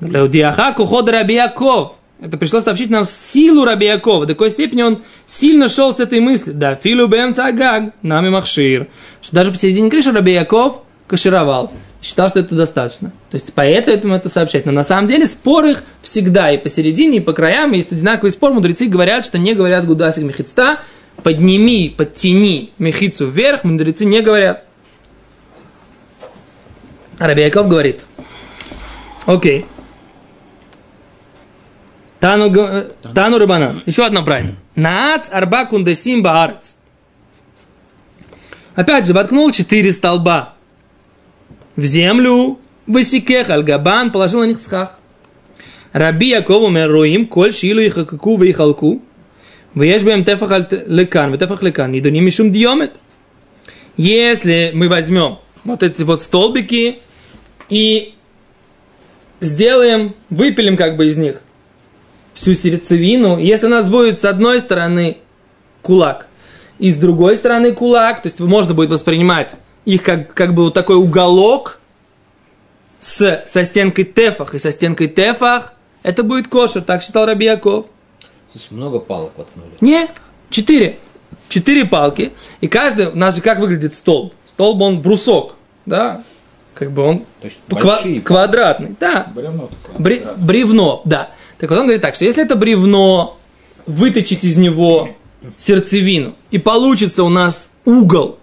Диаха 0.00 0.72
куход 0.72 1.08
Раби 1.08 1.34
Яков. 1.34 1.96
Это 2.20 2.36
пришло 2.36 2.60
сообщить 2.60 2.90
нам 2.90 3.04
силу 3.04 3.64
Раби 3.64 3.86
Якова. 3.86 4.26
До 4.26 4.34
такой 4.34 4.50
степени 4.50 4.82
он 4.82 5.02
сильно 5.26 5.68
шел 5.68 5.94
с 5.94 6.00
этой 6.00 6.20
мыслью. 6.20 6.54
Да, 6.54 6.74
филу 6.74 7.08
бэм 7.08 7.32
цагаг, 7.32 7.92
нами 8.02 8.28
махшир. 8.28 8.88
Что 9.22 9.36
даже 9.36 9.50
посередине 9.50 9.90
крыши 9.90 10.12
Раби 10.12 10.32
Яков 10.32 10.82
кашировал. 11.06 11.72
Считал, 12.02 12.28
что 12.28 12.40
это 12.40 12.54
достаточно. 12.54 13.12
То 13.30 13.36
есть 13.36 13.52
поэтому 13.54 14.14
это 14.14 14.28
сообщать. 14.28 14.66
Но 14.66 14.72
на 14.72 14.84
самом 14.84 15.06
деле 15.06 15.26
спор 15.26 15.64
их 15.64 15.82
всегда 16.02 16.50
и 16.50 16.58
посередине, 16.58 17.16
и 17.16 17.20
по 17.20 17.32
краям. 17.32 17.72
Есть 17.72 17.92
одинаковый 17.92 18.30
спор. 18.30 18.52
Мудрецы 18.52 18.86
говорят, 18.86 19.24
что 19.24 19.38
не 19.38 19.54
говорят 19.54 19.86
гудасик 19.86 20.22
мехицта. 20.22 20.80
Подними, 21.22 21.94
подтяни 21.96 22.72
мехицу 22.78 23.26
вверх. 23.26 23.64
Мудрецы 23.64 24.04
не 24.04 24.20
говорят. 24.20 24.64
А 27.18 27.26
Раби 27.26 27.42
Яков 27.42 27.68
говорит. 27.68 28.04
Окей. 29.24 29.64
Тану, 32.20 32.52
тану 33.14 33.38
Рабанан. 33.38 33.82
Еще 33.86 34.04
одна 34.04 34.22
правильно. 34.22 34.56
Наац 34.74 35.30
арба 35.30 35.66
кундесим 35.66 36.22
баарец. 36.22 36.76
Опять 38.74 39.06
же, 39.06 39.14
воткнул 39.14 39.50
четыре 39.52 39.92
столба 39.92 40.53
в 41.76 41.84
землю, 41.84 42.58
высекех 42.86 43.50
аль-габан, 43.50 44.12
положил 44.12 44.40
на 44.40 44.44
них 44.44 44.60
схах. 44.60 44.98
Раби 45.92 46.30
Якову 46.30 46.68
меруим, 46.68 47.26
коль 47.26 47.52
шилу 47.52 47.80
и 47.80 47.88
хакаку 47.88 48.42
и 48.42 48.52
халку, 48.52 49.02
веешь 49.74 50.02
бем 50.02 50.24
тефах 50.24 50.68
лекан, 50.86 51.36
тефах 51.38 51.62
лекан, 51.62 51.94
и 51.94 52.00
до 52.00 52.08
дуним 52.08 52.24
мишум 52.24 52.50
диомет. 52.50 52.96
Если 53.96 54.72
мы 54.74 54.88
возьмем 54.88 55.38
вот 55.64 55.82
эти 55.82 56.02
вот 56.02 56.20
столбики 56.20 56.98
и 57.68 58.14
сделаем, 59.40 60.14
выпилим 60.30 60.76
как 60.76 60.96
бы 60.96 61.06
из 61.06 61.16
них 61.16 61.40
всю 62.32 62.54
сердцевину, 62.54 63.38
если 63.38 63.66
у 63.66 63.70
нас 63.70 63.88
будет 63.88 64.20
с 64.20 64.24
одной 64.24 64.60
стороны 64.60 65.18
кулак 65.82 66.26
и 66.78 66.90
с 66.90 66.96
другой 66.96 67.36
стороны 67.36 67.72
кулак, 67.72 68.22
то 68.22 68.28
есть 68.28 68.40
можно 68.40 68.74
будет 68.74 68.90
воспринимать 68.90 69.54
их 69.84 70.02
как, 70.02 70.32
как 70.34 70.54
бы 70.54 70.64
вот 70.64 70.74
такой 70.74 70.96
уголок 70.96 71.78
с, 73.00 73.42
со 73.46 73.64
стенкой 73.64 74.04
тефах 74.04 74.54
и 74.54 74.58
со 74.58 74.70
стенкой 74.70 75.08
тефах, 75.08 75.74
это 76.02 76.22
будет 76.22 76.48
кошер, 76.48 76.82
так 76.82 77.02
считал 77.02 77.26
Раби 77.26 77.46
Яков. 77.46 77.86
Здесь 78.54 78.70
много 78.70 78.98
палок 78.98 79.32
воткнули. 79.36 79.70
Не, 79.80 80.06
четыре. 80.50 80.98
Четыре 81.48 81.84
палки. 81.84 82.32
И 82.60 82.68
каждый, 82.68 83.08
у 83.08 83.16
нас 83.16 83.34
же 83.36 83.40
как 83.42 83.58
выглядит 83.58 83.94
столб? 83.94 84.32
Столб, 84.46 84.80
он 84.80 85.00
брусок. 85.00 85.56
да, 85.86 86.22
как 86.74 86.90
бы 86.90 87.02
он 87.02 87.18
То 87.40 87.44
есть 87.44 87.60
ква- 87.68 87.82
большие 87.82 88.20
квадратный, 88.20 88.96
да, 88.98 89.30
Бревно 89.34 89.68
такое. 89.82 89.98
Бре- 90.00 90.34
бревно, 90.36 91.02
да. 91.04 91.30
Так 91.58 91.70
вот 91.70 91.76
он 91.78 91.84
говорит 91.84 92.02
так, 92.02 92.14
что 92.16 92.24
если 92.24 92.42
это 92.44 92.56
бревно 92.56 93.36
выточить 93.86 94.44
из 94.44 94.56
него 94.56 95.10
сердцевину, 95.56 96.34
и 96.50 96.58
получится 96.58 97.22
у 97.24 97.28
нас 97.28 97.70
угол 97.84 98.38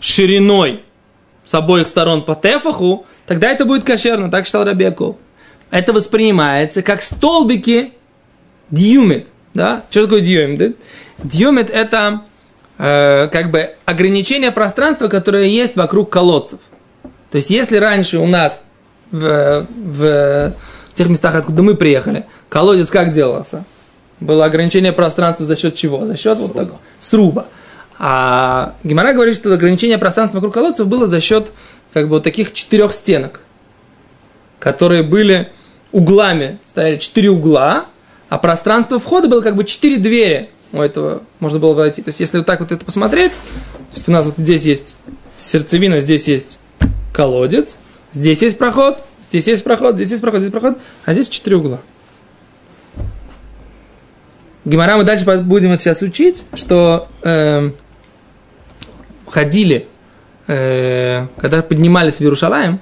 шириной 0.00 0.82
с 1.44 1.54
обоих 1.54 1.86
сторон 1.86 2.22
по 2.22 2.34
тефаху, 2.34 3.06
тогда 3.26 3.50
это 3.50 3.64
будет 3.64 3.84
кошерно, 3.84 4.30
так 4.30 4.44
считал 4.46 4.64
Рабиаков. 4.64 5.16
Это 5.70 5.92
воспринимается 5.92 6.82
как 6.82 7.02
столбики 7.02 7.92
дьюмит. 8.70 9.28
Да? 9.54 9.82
Что 9.90 10.04
такое 10.04 10.20
дьюмит? 10.20 10.76
Дьюмит 11.18 11.70
это 11.70 12.22
э, 12.78 13.28
как 13.28 13.50
бы 13.50 13.70
ограничение 13.84 14.52
пространства, 14.52 15.08
которое 15.08 15.46
есть 15.46 15.76
вокруг 15.76 16.10
колодцев. 16.10 16.60
То 17.30 17.36
есть, 17.36 17.50
если 17.50 17.76
раньше 17.76 18.18
у 18.18 18.26
нас 18.26 18.62
в, 19.10 19.66
в 19.68 20.52
тех 20.94 21.08
местах, 21.08 21.34
откуда 21.34 21.62
мы 21.62 21.74
приехали, 21.74 22.26
колодец 22.48 22.90
как 22.90 23.12
делался? 23.12 23.64
Было 24.20 24.46
ограничение 24.46 24.92
пространства 24.92 25.46
за 25.46 25.56
счет 25.56 25.74
чего? 25.74 26.06
За 26.06 26.16
счет 26.16 26.38
вот 26.38 26.54
так, 26.54 26.68
сруба. 26.98 27.46
А 27.98 28.74
Гимара 28.84 29.12
говорит, 29.12 29.34
что 29.34 29.52
ограничение 29.52 29.98
пространства 29.98 30.38
вокруг 30.38 30.54
колодцев 30.54 30.86
было 30.86 31.06
за 31.06 31.20
счет 31.20 31.52
как 31.92 32.04
бы 32.04 32.16
вот 32.16 32.24
таких 32.24 32.52
четырех 32.52 32.92
стенок, 32.92 33.40
которые 34.58 35.02
были 35.02 35.50
углами, 35.90 36.58
стояли 36.64 36.96
четыре 36.96 37.30
угла, 37.30 37.86
а 38.28 38.38
пространство 38.38 38.98
входа 38.98 39.28
было 39.28 39.40
как 39.40 39.56
бы 39.56 39.64
четыре 39.64 39.96
двери 39.96 40.50
у 40.72 40.80
этого 40.80 41.22
можно 41.40 41.58
было 41.58 41.74
войти. 41.74 42.02
То 42.02 42.10
есть, 42.10 42.20
если 42.20 42.38
вот 42.38 42.46
так 42.46 42.60
вот 42.60 42.72
это 42.72 42.84
посмотреть, 42.84 43.32
то 43.32 43.94
есть 43.94 44.08
у 44.08 44.12
нас 44.12 44.26
вот 44.26 44.34
здесь 44.36 44.64
есть 44.64 44.96
сердцевина, 45.36 46.00
здесь 46.00 46.28
есть 46.28 46.58
колодец, 47.12 47.76
здесь 48.12 48.42
есть 48.42 48.58
проход, 48.58 48.98
здесь 49.28 49.46
есть 49.46 49.64
проход, 49.64 49.94
здесь 49.94 50.10
есть 50.10 50.20
проход, 50.20 50.40
здесь 50.40 50.52
проход, 50.52 50.78
а 51.04 51.14
здесь 51.14 51.28
четыре 51.28 51.56
угла. 51.56 51.80
Гимара 54.64 54.98
мы 54.98 55.04
дальше 55.04 55.24
будем 55.24 55.72
это 55.72 55.82
сейчас 55.82 56.02
учить, 56.02 56.44
что 56.52 57.08
эм, 57.22 57.74
ходили, 59.30 59.86
э, 60.46 61.26
когда 61.36 61.62
поднимались 61.62 62.16
в 62.16 62.20
Иерушалаем 62.22 62.80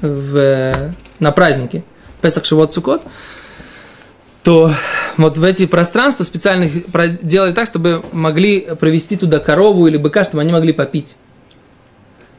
в, 0.00 0.92
на 1.18 1.32
праздники 1.32 1.84
Песах 2.20 2.44
Шивот 2.44 2.72
Сукот, 2.72 3.02
то 4.42 4.72
вот 5.16 5.36
в 5.36 5.44
эти 5.44 5.66
пространства 5.66 6.24
специально 6.24 6.68
делали 7.22 7.52
так, 7.52 7.66
чтобы 7.66 8.02
могли 8.12 8.60
провести 8.76 9.16
туда 9.16 9.38
корову 9.38 9.86
или 9.86 9.96
быка, 9.96 10.24
чтобы 10.24 10.40
они 10.40 10.52
могли 10.52 10.72
попить. 10.72 11.14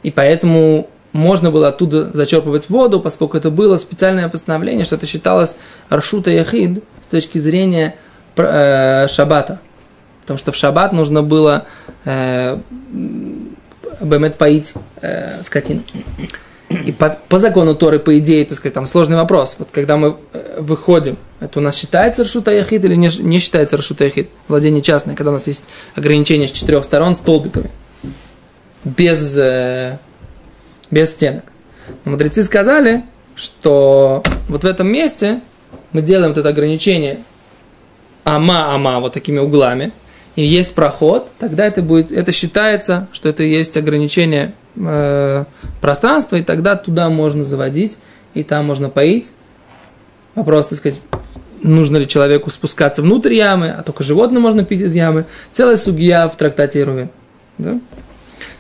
И 0.04 0.10
поэтому 0.10 0.90
можно 1.14 1.52
было 1.52 1.68
оттуда 1.68 2.10
зачерпывать 2.14 2.70
воду, 2.70 3.00
поскольку 3.00 3.38
это 3.38 3.52
было 3.52 3.78
специальное 3.78 4.30
постановление, 4.30 4.86
что 4.86 4.96
это 4.96 5.06
считалось 5.06 5.58
Аршута 5.90 6.32
Яхид 6.32 6.84
с 7.04 7.08
точки 7.08 7.38
зрения 7.38 7.96
э, 8.36 9.08
шаббата. 9.08 9.60
Потому 10.32 10.40
что 10.40 10.52
в 10.54 10.56
шаббат 10.56 10.94
нужно 10.94 11.24
было 11.24 11.66
э, 12.06 12.58
бемет 14.00 14.36
поить 14.36 14.74
э, 15.02 15.44
скотину. 15.44 15.82
И 16.70 16.94
по, 16.94 17.18
по 17.28 17.38
закону 17.38 17.76
Торы, 17.76 18.00
по 18.00 18.18
идее, 18.18 18.46
так 18.46 18.58
сказать, 18.58 18.74
там 18.74 18.86
сложный 18.86 19.18
вопрос. 19.18 19.58
Вот 19.60 19.68
когда 19.74 19.98
мы 19.98 20.16
э, 20.32 20.58
выходим, 20.62 21.18
это 21.42 21.60
у 21.60 21.62
нас 21.62 21.76
считается 21.76 22.24
Рашута 22.24 22.52
Яхид 22.52 22.86
или 22.86 22.96
не, 22.96 23.10
не 23.20 23.40
считается 23.40 23.76
Рашута 23.76 24.06
Яхид? 24.06 24.30
Владение 24.48 24.82
частное, 24.82 25.16
когда 25.16 25.32
у 25.32 25.34
нас 25.34 25.48
есть 25.48 25.66
ограничение 25.96 26.48
с 26.48 26.52
четырех 26.52 26.86
сторон 26.86 27.16
столбиками. 27.16 27.70
Без, 28.86 29.38
э, 29.38 29.98
без 30.90 31.12
стенок. 31.12 31.44
Но 32.06 32.12
мудрецы 32.12 32.42
сказали, 32.44 33.04
что 33.36 34.24
вот 34.48 34.64
в 34.64 34.66
этом 34.66 34.88
месте 34.88 35.42
мы 35.92 36.02
делаем 36.02 36.30
вот 36.30 36.38
это 36.38 36.48
ограничение 36.48 37.20
ама-ама 38.24 39.00
вот 39.00 39.14
такими 39.14 39.40
углами, 39.40 39.92
и 40.36 40.44
есть 40.44 40.74
проход, 40.76 41.30
тогда 41.40 41.66
это 41.66 41.82
будет, 41.82 42.12
это 42.12 42.32
считается, 42.32 43.08
что 43.12 43.28
это 43.30 43.44
есть 43.44 43.76
ограничение 43.76 44.54
э, 44.76 45.46
пространства, 45.82 46.38
и 46.38 46.44
тогда 46.44 46.76
туда 46.76 47.10
можно 47.10 47.44
заводить, 47.44 47.98
и 48.34 48.44
там 48.44 48.66
можно 48.66 48.90
поить. 48.90 49.34
Вопрос, 50.36 50.68
так 50.68 50.78
сказать, 50.78 51.00
нужно 51.62 51.98
ли 51.98 52.08
человеку 52.08 52.50
спускаться 52.50 53.02
внутрь 53.02 53.34
ямы, 53.34 53.70
а 53.70 53.84
только 53.84 54.04
животным 54.04 54.42
можно 54.42 54.64
пить 54.64 54.82
из 54.82 54.96
ямы. 54.96 55.26
Целая 55.52 55.78
сугия 55.78 56.28
в 56.28 56.36
трактате 56.38 56.80
Ирувин. 56.80 57.10
Да? 57.58 57.80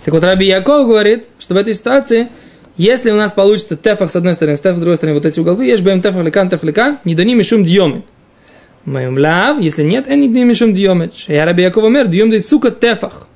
Так 0.03 0.13
вот, 0.13 0.23
Раби 0.23 0.47
Яков 0.47 0.87
говорит, 0.87 1.27
что 1.39 1.53
в 1.53 1.57
этой 1.57 1.73
ситуации, 1.73 2.27
если 2.75 3.11
у 3.11 3.15
нас 3.15 3.31
получится 3.31 3.77
тефах 3.77 4.11
с 4.11 4.15
одной 4.15 4.33
стороны, 4.33 4.57
тефах 4.57 4.77
с 4.77 4.79
другой 4.79 4.97
стороны, 4.97 5.15
вот 5.15 5.25
эти 5.25 5.39
уголки, 5.39 5.65
есть 5.65 5.83
бэм 5.83 6.01
тефах 6.01 6.23
лекан, 6.23 6.49
тефах 6.49 6.63
лекан, 6.63 6.97
не 7.05 7.15
дани 7.15 7.33
мишум 7.33 7.63
дьомит. 7.63 8.03
Моим 8.85 9.17
лав, 9.17 9.61
если 9.61 9.83
нет, 9.83 10.07
они 10.07 10.27
не 10.27 10.43
мишум 10.43 10.73
дьомит. 10.73 11.13
Я 11.27 11.45
Раби 11.45 11.63
Яков 11.63 11.83
умер, 11.83 12.07
дьем 12.07 12.29
дает 12.29 12.45
сука 12.45 12.71
тефах. 12.71 13.27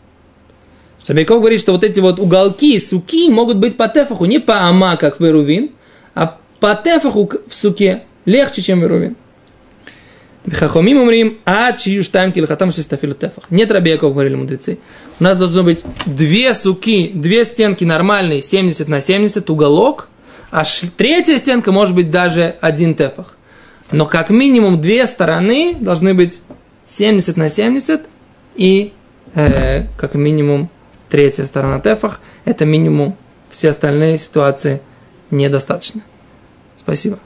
Раби 1.07 1.21
Яков 1.21 1.39
говорит, 1.39 1.59
что 1.59 1.71
вот 1.71 1.83
эти 1.83 1.99
вот 1.99 2.19
уголки, 2.19 2.79
суки, 2.79 3.29
могут 3.29 3.57
быть 3.57 3.77
по 3.77 3.87
тефаху, 3.87 4.25
не 4.25 4.39
по 4.39 4.67
ама, 4.67 4.97
как 4.97 5.19
в 5.19 5.69
а 6.15 6.37
по 6.59 6.75
тефаху 6.75 7.31
в 7.47 7.55
суке 7.55 8.03
легче, 8.25 8.61
чем 8.63 8.81
в 8.81 8.85
Ирувин. 8.85 9.15
Хахомим 10.51 11.01
умрим, 11.01 11.39
а 11.45 11.71
чию 11.73 12.03
штайм 12.03 12.31
килхатам 12.31 12.71
шестафилу 12.71 13.13
тефах. 13.13 13.45
Нет, 13.49 13.71
Раби 13.71 13.91
Яков, 13.91 14.13
говорили 14.13 14.35
мудрецы. 14.35 14.79
У 15.19 15.23
нас 15.23 15.37
должно 15.37 15.63
быть 15.63 15.83
две 16.05 16.53
суки, 16.53 17.11
две 17.13 17.45
стенки 17.45 17.83
нормальные, 17.83 18.41
70 18.41 18.87
на 18.87 19.01
70, 19.01 19.49
уголок, 19.49 20.07
а 20.51 20.63
третья 20.97 21.37
стенка 21.37 21.71
может 21.71 21.95
быть 21.95 22.11
даже 22.11 22.55
один 22.61 22.95
тефах. 22.95 23.34
Но 23.91 24.05
как 24.05 24.29
минимум 24.29 24.81
две 24.81 25.07
стороны 25.07 25.75
должны 25.79 26.13
быть 26.13 26.41
70 26.85 27.37
на 27.37 27.49
70 27.49 28.07
и 28.55 28.93
э, 29.33 29.87
как 29.97 30.15
минимум 30.15 30.69
третья 31.09 31.45
сторона 31.45 31.79
тефах. 31.79 32.19
Это 32.45 32.65
минимум. 32.65 33.15
Все 33.49 33.69
остальные 33.69 34.17
ситуации 34.17 34.81
недостаточно. 35.31 36.01
Спасибо. 36.75 37.19